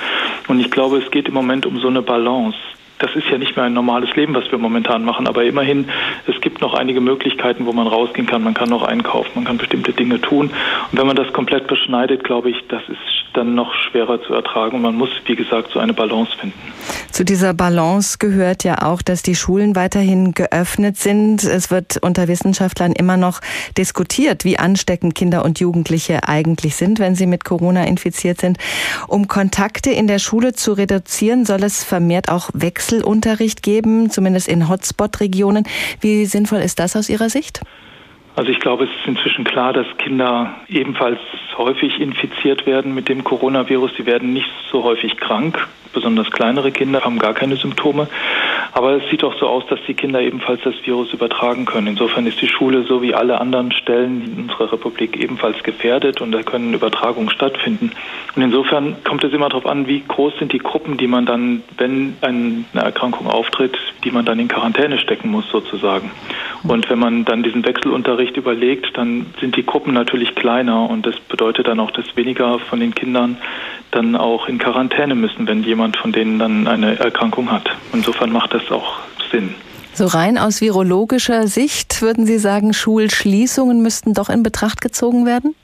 Und 0.49 0.59
ich 0.59 0.69
glaube, 0.69 0.97
es 0.97 1.09
geht 1.11 1.29
im 1.29 1.33
Moment 1.33 1.65
um 1.65 1.79
so 1.79 1.87
eine 1.87 2.01
Balance 2.01 2.57
das 2.99 3.15
ist 3.15 3.27
ja 3.29 3.37
nicht 3.37 3.55
mehr 3.55 3.65
ein 3.65 3.73
normales 3.73 4.15
Leben, 4.15 4.33
was 4.33 4.49
wir 4.51 4.57
momentan 4.57 5.03
machen, 5.03 5.27
aber 5.27 5.43
immerhin, 5.43 5.89
es 6.27 6.39
gibt 6.41 6.61
noch 6.61 6.73
einige 6.73 7.01
Möglichkeiten, 7.01 7.65
wo 7.65 7.73
man 7.73 7.87
rausgehen 7.87 8.27
kann. 8.27 8.43
Man 8.43 8.53
kann 8.53 8.69
noch 8.69 8.83
einkaufen, 8.83 9.31
man 9.35 9.45
kann 9.45 9.57
bestimmte 9.57 9.93
Dinge 9.93 10.21
tun. 10.21 10.51
Und 10.91 10.99
wenn 10.99 11.07
man 11.07 11.15
das 11.15 11.31
komplett 11.33 11.67
beschneidet, 11.67 12.23
glaube 12.23 12.49
ich, 12.49 12.57
das 12.67 12.81
ist 12.87 13.22
dann 13.33 13.55
noch 13.55 13.73
schwerer 13.73 14.21
zu 14.21 14.33
ertragen. 14.33 14.81
Man 14.81 14.95
muss, 14.95 15.09
wie 15.25 15.35
gesagt, 15.35 15.71
so 15.71 15.79
eine 15.79 15.93
Balance 15.93 16.31
finden. 16.39 16.57
Zu 17.11 17.25
dieser 17.25 17.53
Balance 17.53 18.17
gehört 18.19 18.63
ja 18.63 18.81
auch, 18.81 19.01
dass 19.01 19.21
die 19.21 19.35
Schulen 19.35 19.75
weiterhin 19.75 20.33
geöffnet 20.33 20.97
sind. 20.97 21.43
Es 21.43 21.71
wird 21.71 21.97
unter 21.97 22.27
Wissenschaftlern 22.27 22.91
immer 22.91 23.17
noch 23.17 23.41
diskutiert, 23.77 24.45
wie 24.45 24.57
ansteckend 24.57 25.15
Kinder 25.15 25.45
und 25.45 25.59
Jugendliche 25.59 26.27
eigentlich 26.27 26.75
sind, 26.75 26.99
wenn 26.99 27.15
sie 27.15 27.27
mit 27.27 27.43
Corona 27.43 27.85
infiziert 27.85 28.41
sind. 28.41 28.57
Um 29.07 29.27
Kontakte 29.27 29.91
in 29.91 30.07
der 30.07 30.19
Schule 30.19 30.53
zu 30.53 30.73
reduzieren, 30.73 31.45
soll 31.45 31.63
es 31.63 31.83
vermehrt 31.83 32.29
auch 32.29 32.49
Wechsel 32.53 32.93
Wechselunterricht 32.93 33.63
geben, 33.63 34.09
zumindest 34.09 34.47
in 34.47 34.69
Hotspot-Regionen. 34.69 35.65
Wie 36.01 36.25
sinnvoll 36.25 36.59
ist 36.59 36.79
das 36.79 36.95
aus 36.95 37.09
Ihrer 37.09 37.29
Sicht? 37.29 37.61
Also 38.35 38.49
ich 38.49 38.59
glaube, 38.59 38.85
es 38.85 38.89
ist 38.89 39.07
inzwischen 39.07 39.43
klar, 39.43 39.73
dass 39.73 39.85
Kinder 39.97 40.55
ebenfalls 40.67 41.19
häufig 41.57 41.99
infiziert 41.99 42.65
werden 42.65 42.95
mit 42.95 43.07
dem 43.07 43.23
Coronavirus. 43.23 43.91
Sie 43.95 44.07
werden 44.07 44.33
nicht 44.33 44.49
so 44.71 44.83
häufig 44.83 45.17
krank. 45.17 45.67
Besonders 45.93 46.31
kleinere 46.31 46.71
Kinder 46.71 47.01
haben 47.03 47.19
gar 47.19 47.35
keine 47.35 47.57
Symptome. 47.57 48.07
Aber 48.75 48.93
es 48.93 49.07
sieht 49.11 49.23
auch 49.23 49.37
so 49.37 49.47
aus, 49.47 49.63
dass 49.67 49.79
die 49.87 49.93
Kinder 49.93 50.19
ebenfalls 50.19 50.61
das 50.63 50.73
Virus 50.83 51.13
übertragen 51.13 51.65
können. 51.65 51.87
Insofern 51.87 52.25
ist 52.25 52.41
die 52.41 52.47
Schule 52.47 52.83
so 52.83 53.03
wie 53.03 53.13
alle 53.13 53.39
anderen 53.39 53.71
Stellen 53.71 54.23
in 54.25 54.43
unserer 54.43 54.73
Republik 54.73 55.15
ebenfalls 55.15 55.61
gefährdet 55.61 56.21
und 56.21 56.31
da 56.31 56.41
können 56.41 56.73
Übertragungen 56.73 57.29
stattfinden. 57.29 57.91
Und 58.35 58.41
insofern 58.41 58.95
kommt 59.03 59.23
es 59.23 59.31
immer 59.31 59.49
darauf 59.49 59.67
an, 59.67 59.87
wie 59.87 60.03
groß 60.07 60.33
sind 60.39 60.53
die 60.53 60.57
Gruppen, 60.57 60.97
die 60.97 61.05
man 61.05 61.27
dann, 61.27 61.61
wenn 61.77 62.17
eine 62.21 62.65
Erkrankung 62.73 63.27
auftritt, 63.27 63.77
die 64.03 64.11
man 64.11 64.25
dann 64.25 64.39
in 64.39 64.47
Quarantäne 64.47 64.97
stecken 64.97 65.29
muss 65.29 65.47
sozusagen. 65.51 66.09
Und 66.63 66.89
wenn 66.89 66.97
man 66.97 67.25
dann 67.25 67.43
diesen 67.43 67.63
Wechselunterricht 67.65 68.37
überlegt, 68.37 68.97
dann 68.97 69.27
sind 69.39 69.55
die 69.55 69.65
Gruppen 69.65 69.93
natürlich 69.93 70.33
kleiner 70.33 70.89
und 70.89 71.05
das 71.05 71.19
bedeutet 71.19 71.67
dann 71.67 71.79
auch, 71.79 71.91
dass 71.91 72.15
weniger 72.15 72.57
von 72.57 72.79
den 72.79 72.95
Kindern 72.95 73.37
dann 73.91 74.15
auch 74.15 74.47
in 74.47 74.57
Quarantäne 74.57 75.13
müssen, 75.13 75.47
wenn 75.47 75.63
jemand 75.63 75.97
von 75.97 76.11
denen 76.11 76.39
dann 76.39 76.67
eine 76.67 76.97
Erkrankung 76.97 77.51
hat. 77.51 77.69
Insofern 77.93 78.31
macht 78.31 78.53
das 78.53 78.62
auch 78.71 78.99
Sinn. 79.31 79.55
So 79.93 80.05
rein 80.05 80.37
aus 80.39 80.59
virologischer 80.59 81.47
Sicht 81.47 82.01
würden 82.01 82.25
Sie 82.25 82.39
sagen, 82.39 82.73
Schulschließungen 82.73 83.81
müssten 83.81 84.13
doch 84.13 84.29
in 84.29 84.41
Betracht 84.41 84.81
gezogen 84.81 85.25
werden? 85.25 85.55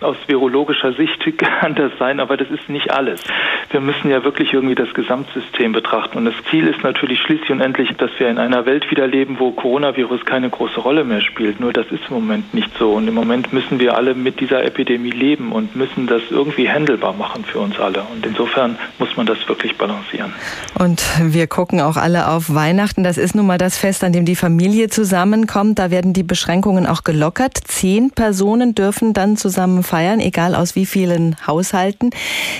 Aus 0.00 0.16
virologischer 0.26 0.94
Sicht 0.94 1.20
kann 1.38 1.74
das 1.74 1.92
sein, 1.98 2.20
aber 2.20 2.36
das 2.36 2.50
ist 2.50 2.68
nicht 2.68 2.92
alles. 2.92 3.22
Wir 3.70 3.80
müssen 3.80 4.10
ja 4.10 4.24
wirklich 4.24 4.52
irgendwie 4.52 4.74
das 4.74 4.92
Gesamtsystem 4.94 5.72
betrachten. 5.72 6.18
Und 6.18 6.24
das 6.24 6.34
Ziel 6.50 6.66
ist 6.66 6.82
natürlich 6.82 7.20
schließlich 7.20 7.50
und 7.50 7.60
endlich, 7.60 7.90
dass 7.96 8.10
wir 8.18 8.28
in 8.28 8.38
einer 8.38 8.66
Welt 8.66 8.90
wieder 8.90 9.06
leben, 9.06 9.38
wo 9.38 9.50
Coronavirus 9.52 10.24
keine 10.24 10.48
große 10.48 10.80
Rolle 10.80 11.04
mehr 11.04 11.20
spielt. 11.20 11.60
Nur 11.60 11.72
das 11.72 11.86
ist 11.88 12.02
im 12.08 12.14
Moment 12.14 12.54
nicht 12.54 12.70
so. 12.78 12.92
Und 12.92 13.08
im 13.08 13.14
Moment 13.14 13.52
müssen 13.52 13.78
wir 13.78 13.96
alle 13.96 14.14
mit 14.14 14.40
dieser 14.40 14.64
Epidemie 14.64 15.10
leben 15.10 15.52
und 15.52 15.76
müssen 15.76 16.06
das 16.06 16.22
irgendwie 16.30 16.68
handelbar 16.68 17.12
machen 17.12 17.44
für 17.44 17.58
uns 17.58 17.78
alle. 17.78 18.02
Und 18.12 18.24
insofern 18.24 18.78
muss 18.98 19.16
man 19.16 19.26
das 19.26 19.46
wirklich 19.48 19.76
balancieren. 19.76 20.32
Und 20.78 21.02
wir 21.20 21.46
gucken 21.46 21.80
auch 21.80 21.96
alle 21.96 22.28
auf 22.28 22.54
Weihnachten. 22.54 23.04
Das 23.04 23.18
ist 23.18 23.34
nun 23.34 23.46
mal 23.46 23.58
das 23.58 23.76
Fest, 23.76 24.02
an 24.02 24.12
dem 24.12 24.24
die 24.24 24.36
Familie 24.36 24.88
zusammenkommt. 24.88 25.78
Da 25.78 25.90
werden 25.90 26.12
die 26.12 26.22
Beschränkungen 26.22 26.86
auch 26.86 27.04
gelockert. 27.04 27.58
Zehn 27.64 28.10
Personen 28.10 28.74
dürfen 28.74 29.12
dann 29.12 29.36
zusammen 29.36 29.82
feiern, 29.90 30.20
egal 30.20 30.54
aus 30.54 30.76
wie 30.76 30.86
vielen 30.86 31.36
Haushalten. 31.46 32.10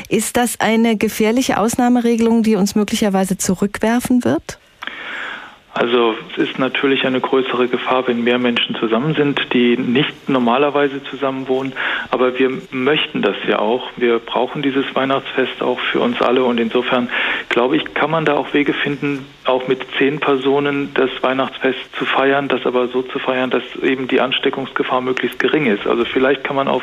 Ist 0.08 0.36
das 0.36 0.58
eine 0.58 0.96
gefährliche 0.96 1.58
Ausnahmeregelung, 1.58 2.42
die 2.42 2.56
uns 2.56 2.74
möglicherweise 2.74 3.38
zurückwerfen 3.38 4.24
wird? 4.24 4.58
Also 5.72 6.16
es 6.32 6.48
ist 6.48 6.58
natürlich 6.58 7.06
eine 7.06 7.20
größere 7.20 7.68
Gefahr, 7.68 8.08
wenn 8.08 8.24
mehr 8.24 8.38
Menschen 8.38 8.74
zusammen 8.74 9.14
sind, 9.14 9.40
die 9.52 9.76
nicht 9.76 10.28
normalerweise 10.28 11.02
zusammen 11.04 11.46
wohnen. 11.46 11.72
Aber 12.10 12.38
wir 12.38 12.50
möchten 12.72 13.22
das 13.22 13.36
ja 13.46 13.60
auch. 13.60 13.88
Wir 13.96 14.18
brauchen 14.18 14.62
dieses 14.62 14.84
Weihnachtsfest 14.94 15.62
auch 15.62 15.78
für 15.78 16.00
uns 16.00 16.20
alle. 16.20 16.42
Und 16.42 16.58
insofern 16.58 17.08
glaube 17.48 17.76
ich, 17.76 17.94
kann 17.94 18.10
man 18.10 18.24
da 18.24 18.34
auch 18.34 18.52
Wege 18.52 18.72
finden, 18.72 19.26
auch 19.44 19.68
mit 19.68 19.80
zehn 19.96 20.18
Personen 20.18 20.92
das 20.94 21.10
Weihnachtsfest 21.22 21.78
zu 21.96 22.04
feiern, 22.04 22.48
das 22.48 22.66
aber 22.66 22.88
so 22.88 23.02
zu 23.02 23.18
feiern, 23.18 23.50
dass 23.50 23.62
eben 23.82 24.08
die 24.08 24.20
Ansteckungsgefahr 24.20 25.00
möglichst 25.00 25.38
gering 25.38 25.66
ist. 25.66 25.86
Also 25.86 26.04
vielleicht 26.04 26.44
kann 26.44 26.56
man 26.56 26.68
auf 26.68 26.82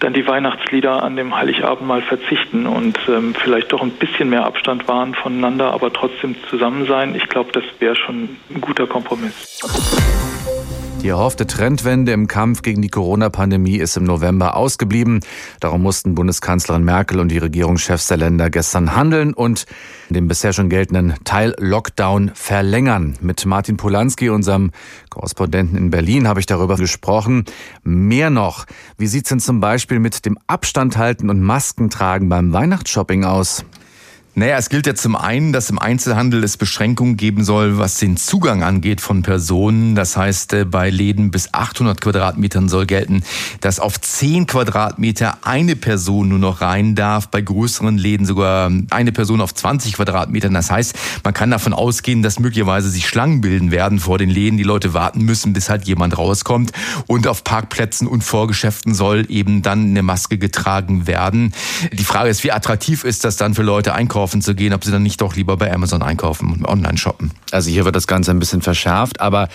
dann 0.00 0.12
die 0.12 0.26
Weihnachtslieder 0.26 1.02
an 1.02 1.16
dem 1.16 1.36
Heiligabend 1.36 1.86
mal 1.86 2.02
verzichten 2.02 2.66
und 2.66 2.98
ähm, 3.08 3.34
vielleicht 3.34 3.72
doch 3.72 3.82
ein 3.82 3.92
bisschen 3.92 4.30
mehr 4.30 4.44
Abstand 4.44 4.88
wahren 4.88 5.14
voneinander, 5.14 5.72
aber 5.72 5.92
trotzdem 5.92 6.34
zusammen 6.50 6.86
sein. 6.86 7.14
Ich 7.14 7.28
glaube, 7.28 7.52
das 7.52 7.64
wäre 7.78 7.96
schon 7.96 8.15
ein 8.24 8.60
guter 8.60 8.86
Kompromiss. 8.86 9.60
Die 11.02 11.10
erhoffte 11.10 11.46
Trendwende 11.46 12.10
im 12.10 12.26
Kampf 12.26 12.62
gegen 12.62 12.82
die 12.82 12.88
Corona-Pandemie 12.88 13.76
ist 13.76 13.96
im 13.96 14.02
November 14.02 14.56
ausgeblieben. 14.56 15.20
Darum 15.60 15.82
mussten 15.82 16.16
Bundeskanzlerin 16.16 16.82
Merkel 16.82 17.20
und 17.20 17.28
die 17.28 17.38
Regierungschefs 17.38 18.08
der 18.08 18.16
Länder 18.16 18.50
gestern 18.50 18.96
handeln 18.96 19.32
und 19.32 19.66
den 20.08 20.26
bisher 20.26 20.52
schon 20.52 20.68
geltenden 20.68 21.14
Teil-Lockdown 21.22 22.32
verlängern. 22.34 23.16
Mit 23.20 23.46
Martin 23.46 23.76
Polanski, 23.76 24.30
unserem 24.30 24.72
Korrespondenten 25.08 25.78
in 25.78 25.90
Berlin, 25.90 26.26
habe 26.26 26.40
ich 26.40 26.46
darüber 26.46 26.76
gesprochen. 26.76 27.44
Mehr 27.84 28.30
noch, 28.30 28.64
wie 28.98 29.06
sieht 29.06 29.26
es 29.26 29.28
denn 29.28 29.40
zum 29.40 29.60
Beispiel 29.60 30.00
mit 30.00 30.26
dem 30.26 30.38
Abstand 30.48 30.96
halten 30.96 31.30
und 31.30 31.40
Masken 31.40 31.88
tragen 31.88 32.28
beim 32.28 32.52
Weihnachtsshopping 32.52 33.24
aus? 33.24 33.64
Naja, 34.38 34.58
es 34.58 34.68
gilt 34.68 34.86
ja 34.86 34.94
zum 34.94 35.16
einen, 35.16 35.54
dass 35.54 35.70
im 35.70 35.78
Einzelhandel 35.78 36.44
es 36.44 36.58
Beschränkungen 36.58 37.16
geben 37.16 37.42
soll, 37.42 37.78
was 37.78 37.96
den 37.96 38.18
Zugang 38.18 38.62
angeht 38.62 39.00
von 39.00 39.22
Personen. 39.22 39.94
Das 39.94 40.14
heißt, 40.14 40.52
äh, 40.52 40.64
bei 40.66 40.90
Läden 40.90 41.30
bis 41.30 41.54
800 41.54 42.02
Quadratmetern 42.02 42.68
soll 42.68 42.84
gelten, 42.84 43.22
dass 43.62 43.80
auf 43.80 43.98
10 43.98 44.46
Quadratmeter 44.46 45.38
eine 45.40 45.74
Person 45.74 46.28
nur 46.28 46.38
noch 46.38 46.60
rein 46.60 46.94
darf. 46.94 47.28
Bei 47.28 47.40
größeren 47.40 47.96
Läden 47.96 48.26
sogar 48.26 48.70
eine 48.90 49.10
Person 49.10 49.40
auf 49.40 49.54
20 49.54 49.94
Quadratmetern. 49.94 50.52
Das 50.52 50.70
heißt, 50.70 50.94
man 51.24 51.32
kann 51.32 51.50
davon 51.50 51.72
ausgehen, 51.72 52.22
dass 52.22 52.38
möglicherweise 52.38 52.90
sich 52.90 53.08
Schlangen 53.08 53.40
bilden 53.40 53.70
werden 53.70 54.00
vor 54.00 54.18
den 54.18 54.28
Läden. 54.28 54.58
Die 54.58 54.64
Leute 54.64 54.92
warten 54.92 55.22
müssen, 55.22 55.54
bis 55.54 55.70
halt 55.70 55.88
jemand 55.88 56.18
rauskommt. 56.18 56.72
Und 57.06 57.26
auf 57.26 57.42
Parkplätzen 57.42 58.06
und 58.06 58.22
Vorgeschäften 58.22 58.92
soll 58.92 59.24
eben 59.30 59.62
dann 59.62 59.80
eine 59.86 60.02
Maske 60.02 60.36
getragen 60.36 61.06
werden. 61.06 61.54
Die 61.90 62.04
Frage 62.04 62.28
ist, 62.28 62.44
wie 62.44 62.52
attraktiv 62.52 63.02
ist 63.02 63.24
das 63.24 63.36
dann 63.36 63.54
für 63.54 63.62
Leute 63.62 63.94
einkaufen? 63.94 64.25
Einkaufen 64.26 64.42
zu 64.42 64.56
gehen, 64.56 64.72
ob 64.72 64.82
sie 64.82 64.90
dann 64.90 65.04
nicht 65.04 65.20
doch 65.20 65.36
lieber 65.36 65.56
bei 65.56 65.72
Amazon 65.72 66.02
einkaufen 66.02 66.52
und 66.52 66.66
online 66.66 66.98
shoppen. 66.98 67.30
Also 67.52 67.70
hier 67.70 67.84
wird 67.84 67.94
das 67.94 68.08
Ganze 68.08 68.32
ein 68.32 68.40
bisschen 68.40 68.60
verschärft, 68.60 69.20
aber 69.20 69.48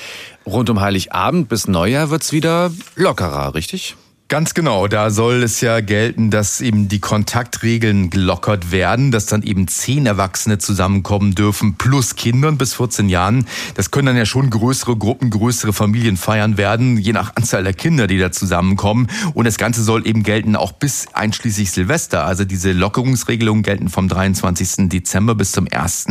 rund 0.45 0.69
um 0.69 0.79
Heiligabend 0.79 1.49
bis 1.49 1.67
Neujahr 1.67 2.09
wird 2.09 2.21
es 2.21 2.31
wieder 2.31 2.71
lockerer, 2.95 3.53
richtig? 3.53 3.97
Ganz 4.31 4.53
genau, 4.53 4.87
da 4.87 5.09
soll 5.09 5.43
es 5.43 5.59
ja 5.59 5.81
gelten, 5.81 6.31
dass 6.31 6.61
eben 6.61 6.87
die 6.87 7.01
Kontaktregeln 7.01 8.09
gelockert 8.09 8.71
werden, 8.71 9.11
dass 9.11 9.25
dann 9.25 9.43
eben 9.43 9.67
zehn 9.67 10.05
Erwachsene 10.05 10.57
zusammenkommen 10.57 11.35
dürfen, 11.35 11.75
plus 11.75 12.15
Kindern 12.15 12.57
bis 12.57 12.75
14 12.75 13.09
Jahren. 13.09 13.45
Das 13.75 13.91
können 13.91 14.05
dann 14.05 14.15
ja 14.15 14.25
schon 14.25 14.49
größere 14.49 14.95
Gruppen, 14.95 15.31
größere 15.31 15.73
Familien 15.73 16.15
feiern 16.15 16.55
werden, 16.55 16.95
je 16.95 17.11
nach 17.11 17.35
Anzahl 17.35 17.65
der 17.65 17.73
Kinder, 17.73 18.07
die 18.07 18.19
da 18.19 18.31
zusammenkommen. 18.31 19.07
Und 19.33 19.43
das 19.43 19.57
Ganze 19.57 19.83
soll 19.83 20.07
eben 20.07 20.23
gelten 20.23 20.55
auch 20.55 20.71
bis 20.71 21.07
einschließlich 21.11 21.69
Silvester. 21.69 22.23
Also 22.23 22.45
diese 22.45 22.71
Lockerungsregelungen 22.71 23.63
gelten 23.63 23.89
vom 23.89 24.07
23. 24.07 24.87
Dezember 24.87 25.35
bis 25.35 25.51
zum 25.51 25.67
1. 25.69 26.07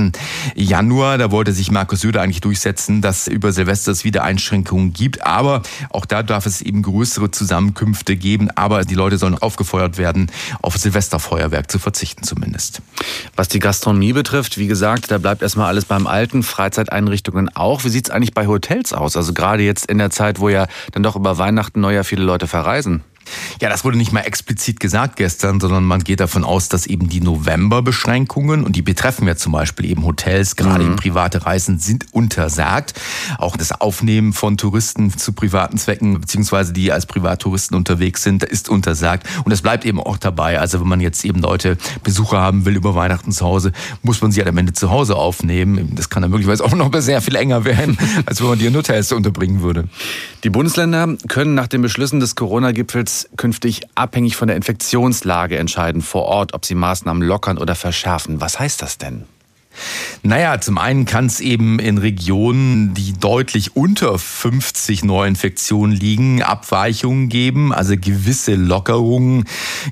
Januar. 0.54 1.16
Da 1.16 1.30
wollte 1.30 1.54
sich 1.54 1.70
Markus 1.70 2.00
Söder 2.02 2.20
eigentlich 2.20 2.42
durchsetzen, 2.42 3.00
dass 3.00 3.28
über 3.28 3.50
Silvester 3.52 3.92
es 3.92 4.04
wieder 4.04 4.24
Einschränkungen 4.24 4.92
gibt. 4.92 5.22
Aber 5.22 5.62
auch 5.88 6.04
da 6.04 6.22
darf 6.22 6.44
es 6.44 6.60
eben 6.60 6.82
größere 6.82 7.30
Zusammenkünfte 7.30 8.09
Gifte 8.10 8.16
geben, 8.16 8.50
aber 8.54 8.84
die 8.84 8.94
Leute 8.94 9.18
sollen 9.18 9.36
aufgefeuert 9.36 9.98
werden, 9.98 10.30
auf 10.62 10.76
Silvesterfeuerwerk 10.76 11.70
zu 11.70 11.78
verzichten 11.78 12.24
zumindest. 12.24 12.82
Was 13.36 13.48
die 13.48 13.58
Gastronomie 13.58 14.12
betrifft, 14.12 14.58
wie 14.58 14.66
gesagt, 14.66 15.10
da 15.10 15.18
bleibt 15.18 15.42
erstmal 15.42 15.68
alles 15.68 15.84
beim 15.84 16.06
Alten, 16.06 16.42
Freizeiteinrichtungen 16.42 17.48
auch. 17.54 17.84
Wie 17.84 17.88
sieht 17.88 18.08
es 18.08 18.10
eigentlich 18.10 18.34
bei 18.34 18.46
Hotels 18.46 18.92
aus? 18.92 19.16
Also 19.16 19.32
gerade 19.32 19.62
jetzt 19.62 19.86
in 19.86 19.98
der 19.98 20.10
Zeit, 20.10 20.40
wo 20.40 20.48
ja 20.48 20.66
dann 20.92 21.02
doch 21.02 21.16
über 21.16 21.38
Weihnachten, 21.38 21.80
Neujahr 21.80 22.04
viele 22.04 22.24
Leute 22.24 22.46
verreisen. 22.46 23.02
Ja, 23.60 23.68
das 23.68 23.84
wurde 23.84 23.98
nicht 23.98 24.12
mal 24.12 24.20
explizit 24.20 24.80
gesagt 24.80 25.16
gestern, 25.16 25.60
sondern 25.60 25.84
man 25.84 26.02
geht 26.02 26.20
davon 26.20 26.44
aus, 26.44 26.68
dass 26.68 26.86
eben 26.86 27.08
die 27.08 27.20
November-Beschränkungen, 27.20 28.64
und 28.64 28.74
die 28.74 28.82
betreffen 28.82 29.26
ja 29.28 29.36
zum 29.36 29.52
Beispiel 29.52 29.86
eben 29.86 30.04
Hotels, 30.04 30.56
gerade 30.56 30.84
mhm. 30.84 30.96
private 30.96 31.44
Reisen, 31.44 31.78
sind 31.78 32.06
untersagt. 32.12 32.94
Auch 33.38 33.56
das 33.56 33.72
Aufnehmen 33.80 34.32
von 34.32 34.56
Touristen 34.56 35.16
zu 35.16 35.32
privaten 35.32 35.78
Zwecken, 35.78 36.20
beziehungsweise 36.20 36.72
die 36.72 36.90
als 36.90 37.06
Privattouristen 37.06 37.76
unterwegs 37.76 38.22
sind, 38.22 38.44
ist 38.44 38.68
untersagt. 38.68 39.26
Und 39.44 39.52
es 39.52 39.62
bleibt 39.62 39.84
eben 39.84 40.00
auch 40.00 40.16
dabei. 40.16 40.58
Also 40.58 40.80
wenn 40.80 40.88
man 40.88 41.00
jetzt 41.00 41.24
eben 41.24 41.40
Leute 41.40 41.76
Besucher 42.02 42.40
haben 42.40 42.64
will 42.64 42.76
über 42.76 42.94
Weihnachten 42.94 43.32
zu 43.32 43.44
Hause, 43.44 43.72
muss 44.02 44.22
man 44.22 44.32
sie 44.32 44.40
halt 44.40 44.48
am 44.48 44.58
Ende 44.58 44.72
zu 44.72 44.90
Hause 44.90 45.16
aufnehmen. 45.16 45.92
Das 45.94 46.08
kann 46.08 46.22
dann 46.22 46.30
möglicherweise 46.30 46.64
auch 46.64 46.74
noch 46.74 46.90
sehr 47.00 47.20
viel 47.20 47.36
enger 47.36 47.64
werden, 47.64 47.98
als 48.26 48.40
wenn 48.40 48.48
man 48.48 48.58
die 48.58 48.66
in 48.66 48.76
Hotels 48.76 49.12
unterbringen 49.12 49.60
würde. 49.60 49.88
Die 50.44 50.50
Bundesländer 50.50 51.16
können 51.28 51.54
nach 51.54 51.66
den 51.66 51.82
Beschlüssen 51.82 52.20
des 52.20 52.34
Corona-Gipfels 52.34 53.19
künftig 53.36 53.82
abhängig 53.94 54.36
von 54.36 54.48
der 54.48 54.56
Infektionslage 54.56 55.58
entscheiden 55.58 56.02
vor 56.02 56.24
Ort, 56.24 56.54
ob 56.54 56.64
sie 56.64 56.74
Maßnahmen 56.74 57.22
lockern 57.22 57.58
oder 57.58 57.74
verschärfen. 57.74 58.40
Was 58.40 58.58
heißt 58.58 58.82
das 58.82 58.98
denn? 58.98 59.26
Naja, 60.22 60.60
zum 60.60 60.76
einen 60.76 61.06
kann 61.06 61.26
es 61.26 61.40
eben 61.40 61.78
in 61.78 61.96
Regionen, 61.96 62.92
die 62.92 63.14
deutlich 63.14 63.74
unter 63.74 64.18
50 64.18 65.02
Neuinfektionen 65.04 65.96
liegen, 65.96 66.42
Abweichungen 66.42 67.30
geben, 67.30 67.72
also 67.72 67.94
gewisse 67.96 68.54
Lockerungen. 68.54 69.44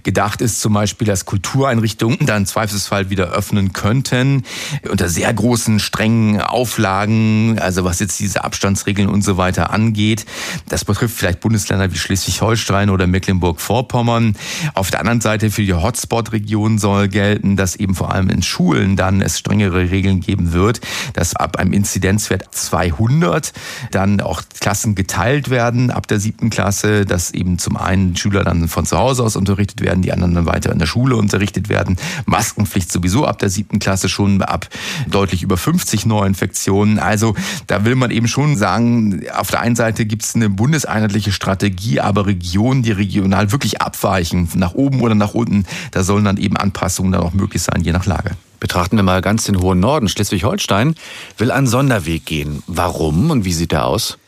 Gedacht 0.03 0.43
ist 0.43 0.61
zum 0.61 0.75
Beispiel, 0.75 1.07
dass 1.07 1.25
Kultureinrichtungen 1.25 2.27
dann 2.27 2.43
im 2.43 2.47
Zweifelsfall 2.47 3.09
wieder 3.09 3.31
öffnen 3.31 3.73
könnten, 3.73 4.43
unter 4.91 5.09
sehr 5.09 5.33
großen, 5.33 5.81
strengen 5.81 6.43
Auflagen, 6.43 7.59
also 7.59 7.85
was 7.85 8.01
jetzt 8.01 8.21
diese 8.21 8.45
Abstandsregeln 8.45 9.09
und 9.09 9.23
so 9.23 9.39
weiter 9.39 9.71
angeht. 9.71 10.27
Das 10.69 10.85
betrifft 10.85 11.17
vielleicht 11.17 11.41
Bundesländer 11.41 11.91
wie 11.91 11.99
Schleswig-Holstein 11.99 12.91
oder 12.91 13.07
Mecklenburg-Vorpommern. 13.07 14.37
Auf 14.75 14.91
der 14.91 15.01
anderen 15.01 15.23
Seite 15.23 15.51
für 15.51 15.63
die 15.63 15.73
Hotspot-Regionen 15.73 16.79
soll 16.79 17.09
gelten, 17.09 17.57
dass 17.57 17.77
eben 17.77 17.95
vor 17.95 18.13
allem 18.13 18.29
in 18.29 18.43
Schulen 18.43 18.97
dann 18.97 19.23
es 19.23 19.39
strengere 19.39 19.68
strengere 19.69 19.91
Regeln 19.91 20.21
geben 20.21 20.53
wird, 20.53 20.81
dass 21.13 21.37
ab 21.37 21.57
einem 21.57 21.73
Inzidenzwert 21.73 22.55
200 22.55 23.53
dann 23.91 24.21
auch 24.21 24.43
Klassen 24.61 24.95
geteilt 24.95 25.51
werden 25.51 25.91
ab 25.91 26.07
der 26.07 26.19
siebten 26.19 26.51
Klasse, 26.51 27.05
dass 27.05 27.31
eben 27.31 27.59
zum 27.59 27.77
einen 27.77 28.17
Schüler 28.17 28.45
dann 28.45 28.69
von 28.69 28.87
zu 28.87 28.99
Hause 28.99 29.23
aus 29.23 29.37
unterrichtet 29.37 29.81
werden, 29.83 30.03
die 30.03 30.13
anderen 30.13 30.35
dann 30.35 30.47
weiter 30.47 30.73
in 30.73 30.79
der 30.79 30.87
Schule 30.87 31.17
unterrichtet 31.17 31.69
werden. 31.69 31.97
Maskenpflicht 32.27 32.91
sowieso 32.91 33.27
ab 33.27 33.39
der 33.39 33.51
siebten 33.51 33.79
Klasse 33.79 34.09
schon 34.09 34.43
ab 34.43 34.69
deutlich 35.07 35.43
über 35.43 35.57
50 35.57 36.07
Neuinfektionen. 36.07 36.99
Also 36.99 37.35
da 37.67 37.85
will 37.85 37.95
man 37.95 38.11
eben 38.11 38.29
schon 38.29 38.57
sagen, 38.57 39.23
auf 39.37 39.51
der 39.51 39.61
einen 39.61 39.77
Seite 39.77 40.07
gibt 40.07 40.25
es 40.25 40.35
eine 40.35 40.49
bundeseinheitliche 40.49 41.33
Strategie, 41.33 42.01
aber 42.01 42.27
Regionen, 42.27 42.83
die 42.83 42.93
regional 42.93 43.53
wirklich 43.53 43.81
abweichen, 43.81 44.49
nach 44.55 44.75
oben 44.75 45.01
oder 45.01 45.15
nach 45.15 45.35
unten, 45.35 45.65
da 45.91 46.03
sollen 46.03 46.25
dann 46.25 46.37
eben 46.37 46.57
Anpassungen 46.57 47.13
dann 47.13 47.23
auch 47.23 47.35
möglich 47.35 47.63
sein, 47.63 47.83
je 47.83 47.93
nach 47.93 48.07
Lage. 48.07 48.31
Betrachten 48.61 48.97
wir 48.97 49.03
mal 49.03 49.21
ganz 49.21 49.45
den 49.45 49.61
hohen 49.61 49.81
Norden. 49.81 50.09
Schleswig-Holstein 50.09 50.95
will 51.37 51.51
einen 51.51 51.67
Sonderweg 51.67 52.27
gehen. 52.27 52.63
Warum 52.67 53.31
und 53.31 53.45
wie 53.45 53.53
sieht 53.53 53.73
der 53.73 53.87
aus? 53.87 54.19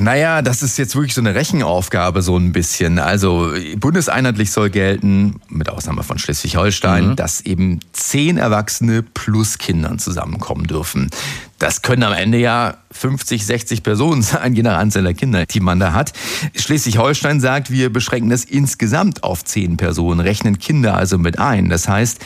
Naja, 0.00 0.40
das 0.40 0.62
ist 0.62 0.78
jetzt 0.78 0.94
wirklich 0.94 1.12
so 1.12 1.20
eine 1.20 1.34
Rechenaufgabe 1.34 2.22
so 2.22 2.34
ein 2.34 2.52
bisschen. 2.52 2.98
Also 2.98 3.52
bundeseinheitlich 3.76 4.50
soll 4.50 4.70
gelten, 4.70 5.42
mit 5.48 5.68
Ausnahme 5.68 6.04
von 6.04 6.18
Schleswig-Holstein, 6.18 7.08
mhm. 7.08 7.16
dass 7.16 7.42
eben 7.42 7.80
zehn 7.92 8.38
Erwachsene 8.38 9.02
plus 9.02 9.58
Kindern 9.58 9.98
zusammenkommen 9.98 10.66
dürfen. 10.66 11.10
Das 11.58 11.82
können 11.82 12.02
am 12.02 12.14
Ende 12.14 12.38
ja 12.38 12.78
50, 12.92 13.44
60 13.44 13.82
Personen 13.82 14.22
sein, 14.22 14.54
je 14.54 14.62
nach 14.62 14.78
Anzahl 14.78 15.02
der 15.02 15.12
Kinder, 15.12 15.44
die 15.44 15.60
man 15.60 15.78
da 15.78 15.92
hat. 15.92 16.14
Schleswig-Holstein 16.56 17.38
sagt, 17.40 17.70
wir 17.70 17.92
beschränken 17.92 18.30
das 18.30 18.44
insgesamt 18.44 19.22
auf 19.22 19.44
zehn 19.44 19.76
Personen, 19.76 20.20
rechnen 20.20 20.58
Kinder 20.58 20.96
also 20.96 21.18
mit 21.18 21.38
ein. 21.38 21.68
Das 21.68 21.88
heißt, 21.88 22.20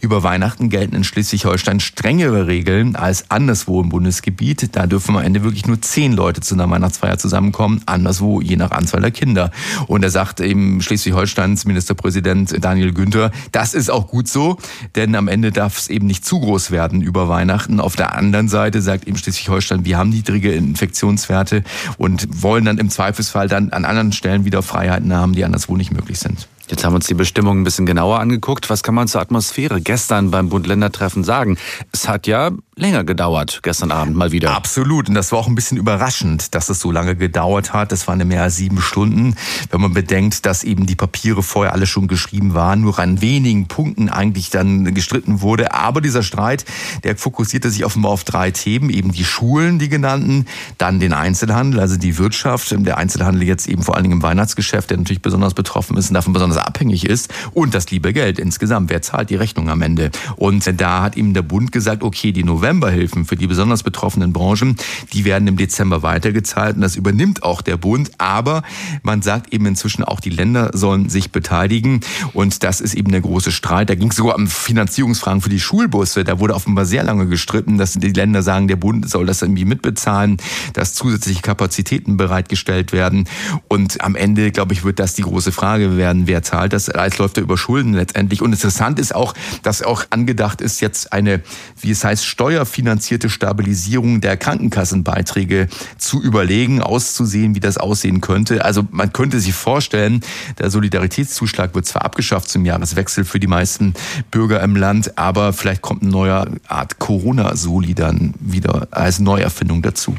über 0.00 0.22
Weihnachten 0.22 0.68
gelten 0.68 0.94
in 0.94 1.04
Schleswig-Holstein 1.04 1.80
strengere 1.80 2.46
Regeln 2.46 2.96
als 2.96 3.30
anderswo 3.30 3.80
im 3.80 3.88
Bundesgebiet. 3.88 4.76
Da 4.76 4.86
dürfen 4.86 5.16
am 5.16 5.22
Ende 5.22 5.42
wirklich 5.42 5.66
nur 5.66 5.80
zehn 5.80 6.12
Leute 6.12 6.40
zu 6.40 6.54
einer 6.54 6.70
Weihnachtsfeier 6.70 7.18
zusammenkommen, 7.18 7.82
anderswo 7.86 8.40
je 8.40 8.56
nach 8.56 8.70
Anzahl 8.70 9.00
der 9.00 9.10
Kinder. 9.10 9.50
Und 9.86 10.02
er 10.02 10.10
sagt 10.10 10.40
eben 10.40 10.80
Schleswig-Holsteins 10.80 11.64
Ministerpräsident 11.64 12.64
Daniel 12.64 12.92
Günther, 12.92 13.30
das 13.52 13.74
ist 13.74 13.90
auch 13.90 14.08
gut 14.08 14.28
so, 14.28 14.58
denn 14.94 15.14
am 15.14 15.28
Ende 15.28 15.52
darf 15.52 15.78
es 15.78 15.88
eben 15.88 16.06
nicht 16.06 16.24
zu 16.24 16.40
groß 16.40 16.70
werden 16.70 17.02
über 17.02 17.28
Weihnachten. 17.28 17.80
Auf 17.80 17.96
der 17.96 18.14
anderen 18.14 18.48
Seite 18.48 18.82
sagt 18.82 19.06
eben 19.06 19.16
Schleswig-Holstein, 19.16 19.84
wir 19.84 19.98
haben 19.98 20.10
niedrige 20.10 20.52
Infektionswerte 20.52 21.62
und 21.98 22.42
wollen 22.42 22.64
dann 22.64 22.78
im 22.78 22.90
Zweifelsfall 22.90 23.48
dann 23.48 23.70
an 23.70 23.84
anderen 23.84 24.12
Stellen 24.12 24.44
wieder 24.44 24.62
Freiheiten 24.62 25.14
haben, 25.14 25.32
die 25.32 25.44
anderswo 25.44 25.76
nicht 25.76 25.92
möglich 25.92 26.18
sind. 26.18 26.48
Jetzt 26.68 26.84
haben 26.84 26.92
wir 26.92 26.96
uns 26.96 27.06
die 27.06 27.14
Bestimmungen 27.14 27.60
ein 27.60 27.64
bisschen 27.64 27.86
genauer 27.86 28.18
angeguckt. 28.18 28.68
Was 28.70 28.82
kann 28.82 28.94
man 28.94 29.06
zur 29.08 29.20
Atmosphäre 29.20 29.80
gestern 29.80 30.30
beim 30.30 30.48
Bund-Länder-Treffen 30.48 31.22
sagen? 31.22 31.58
Es 31.92 32.08
hat 32.08 32.26
ja 32.26 32.50
länger 32.78 33.04
gedauert, 33.04 33.60
gestern 33.62 33.90
Abend 33.90 34.16
mal 34.16 34.32
wieder. 34.32 34.54
Absolut. 34.54 35.08
Und 35.08 35.14
das 35.14 35.32
war 35.32 35.38
auch 35.38 35.46
ein 35.46 35.54
bisschen 35.54 35.78
überraschend, 35.78 36.54
dass 36.54 36.68
es 36.68 36.78
so 36.78 36.92
lange 36.92 37.16
gedauert 37.16 37.72
hat. 37.72 37.90
Das 37.90 38.06
waren 38.06 38.28
mehr 38.28 38.42
als 38.42 38.56
sieben 38.56 38.82
Stunden. 38.82 39.34
Wenn 39.70 39.80
man 39.80 39.94
bedenkt, 39.94 40.44
dass 40.44 40.62
eben 40.62 40.84
die 40.84 40.94
Papiere 40.94 41.42
vorher 41.42 41.72
alle 41.72 41.86
schon 41.86 42.06
geschrieben 42.06 42.52
waren, 42.52 42.82
nur 42.82 42.98
an 42.98 43.22
wenigen 43.22 43.66
Punkten 43.66 44.10
eigentlich 44.10 44.50
dann 44.50 44.92
gestritten 44.92 45.40
wurde. 45.40 45.72
Aber 45.72 46.02
dieser 46.02 46.22
Streit, 46.22 46.66
der 47.02 47.16
fokussierte 47.16 47.70
sich 47.70 47.82
offenbar 47.82 48.12
auf 48.12 48.24
drei 48.24 48.50
Themen. 48.50 48.90
Eben 48.90 49.10
die 49.10 49.24
Schulen, 49.24 49.78
die 49.78 49.88
genannten, 49.88 50.44
dann 50.76 51.00
den 51.00 51.14
Einzelhandel, 51.14 51.80
also 51.80 51.96
die 51.96 52.18
Wirtschaft. 52.18 52.76
Der 52.76 52.98
Einzelhandel 52.98 53.44
jetzt 53.44 53.68
eben 53.68 53.84
vor 53.84 53.94
allen 53.94 54.04
Dingen 54.04 54.16
im 54.16 54.22
Weihnachtsgeschäft, 54.22 54.90
der 54.90 54.98
natürlich 54.98 55.22
besonders 55.22 55.54
betroffen 55.54 55.96
ist 55.96 56.10
und 56.10 56.14
davon 56.14 56.34
besonders 56.34 56.58
abhängig 56.58 57.06
ist. 57.06 57.32
Und 57.54 57.74
das 57.74 57.90
liebe 57.90 58.12
Geld 58.12 58.38
insgesamt. 58.38 58.90
Wer 58.90 59.00
zahlt 59.00 59.30
die 59.30 59.36
Rechnung 59.36 59.70
am 59.70 59.80
Ende? 59.80 60.10
Und 60.36 60.70
da 60.78 61.00
hat 61.00 61.16
eben 61.16 61.32
der 61.32 61.40
Bund 61.40 61.72
gesagt, 61.72 62.02
okay, 62.02 62.32
die 62.32 62.44
November 62.44 62.65
Novemberhilfen 62.66 63.24
für 63.24 63.36
die 63.36 63.46
besonders 63.46 63.84
betroffenen 63.84 64.32
Branchen, 64.32 64.76
die 65.12 65.24
werden 65.24 65.46
im 65.46 65.56
Dezember 65.56 66.02
weitergezahlt 66.02 66.74
und 66.74 66.82
das 66.82 66.96
übernimmt 66.96 67.44
auch 67.44 67.62
der 67.62 67.76
Bund. 67.76 68.10
Aber 68.18 68.62
man 69.02 69.22
sagt 69.22 69.54
eben 69.54 69.66
inzwischen 69.66 70.02
auch, 70.02 70.18
die 70.18 70.30
Länder 70.30 70.70
sollen 70.74 71.08
sich 71.08 71.30
beteiligen 71.30 72.00
und 72.32 72.64
das 72.64 72.80
ist 72.80 72.94
eben 72.94 73.12
der 73.12 73.20
große 73.20 73.52
Streit. 73.52 73.88
Da 73.88 73.94
ging 73.94 74.10
es 74.10 74.16
sogar 74.16 74.34
um 74.34 74.48
Finanzierungsfragen 74.48 75.42
für 75.42 75.48
die 75.48 75.60
Schulbusse. 75.60 76.24
Da 76.24 76.40
wurde 76.40 76.54
offenbar 76.54 76.86
sehr 76.86 77.04
lange 77.04 77.28
gestritten, 77.28 77.78
dass 77.78 77.92
die 77.92 78.08
Länder 78.08 78.42
sagen, 78.42 78.66
der 78.66 78.76
Bund 78.76 79.08
soll 79.08 79.26
das 79.26 79.42
irgendwie 79.42 79.64
mitbezahlen, 79.64 80.38
dass 80.72 80.94
zusätzliche 80.94 81.42
Kapazitäten 81.42 82.16
bereitgestellt 82.16 82.92
werden. 82.92 83.28
Und 83.68 84.00
am 84.00 84.16
Ende, 84.16 84.50
glaube 84.50 84.72
ich, 84.72 84.82
wird 84.82 84.98
das 84.98 85.14
die 85.14 85.22
große 85.22 85.52
Frage 85.52 85.96
werden, 85.96 86.26
wer 86.26 86.42
zahlt 86.42 86.72
das? 86.72 86.88
Alles 86.88 87.18
läuft 87.18 87.36
ja 87.36 87.44
über 87.44 87.56
Schulden 87.56 87.94
letztendlich. 87.94 88.42
Und 88.42 88.52
interessant 88.52 88.98
ist 88.98 89.14
auch, 89.14 89.34
dass 89.62 89.82
auch 89.82 90.04
angedacht 90.10 90.60
ist, 90.60 90.80
jetzt 90.80 91.12
eine, 91.12 91.42
wie 91.80 91.92
es 91.92 92.02
heißt, 92.02 92.26
Steuer 92.26 92.55
steuerfinanzierte 92.56 93.28
Stabilisierung 93.28 94.22
der 94.22 94.38
Krankenkassenbeiträge 94.38 95.68
zu 95.98 96.22
überlegen, 96.22 96.80
auszusehen, 96.80 97.54
wie 97.54 97.60
das 97.60 97.76
aussehen 97.76 98.22
könnte. 98.22 98.64
Also 98.64 98.82
man 98.90 99.12
könnte 99.12 99.40
sich 99.40 99.52
vorstellen, 99.52 100.22
der 100.58 100.70
Solidaritätszuschlag 100.70 101.74
wird 101.74 101.84
zwar 101.84 102.06
abgeschafft 102.06 102.48
zum 102.48 102.64
Jahreswechsel 102.64 103.26
für 103.26 103.38
die 103.38 103.46
meisten 103.46 103.92
Bürger 104.30 104.62
im 104.62 104.74
Land, 104.74 105.18
aber 105.18 105.52
vielleicht 105.52 105.82
kommt 105.82 106.00
eine 106.00 106.10
neue 106.10 106.46
Art 106.66 106.98
Corona-Soli 106.98 107.94
dann 107.94 108.32
wieder 108.40 108.88
als 108.90 109.18
Neuerfindung 109.18 109.82
dazu. 109.82 110.16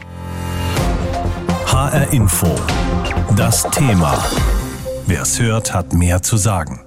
HR 1.65 2.13
Info. 2.13 2.56
Das 3.36 3.63
Thema. 3.71 4.23
Wer 5.08 5.23
es 5.23 5.39
hört, 5.39 5.73
hat 5.73 5.93
mehr 5.93 6.21
zu 6.21 6.38
sagen. 6.38 6.87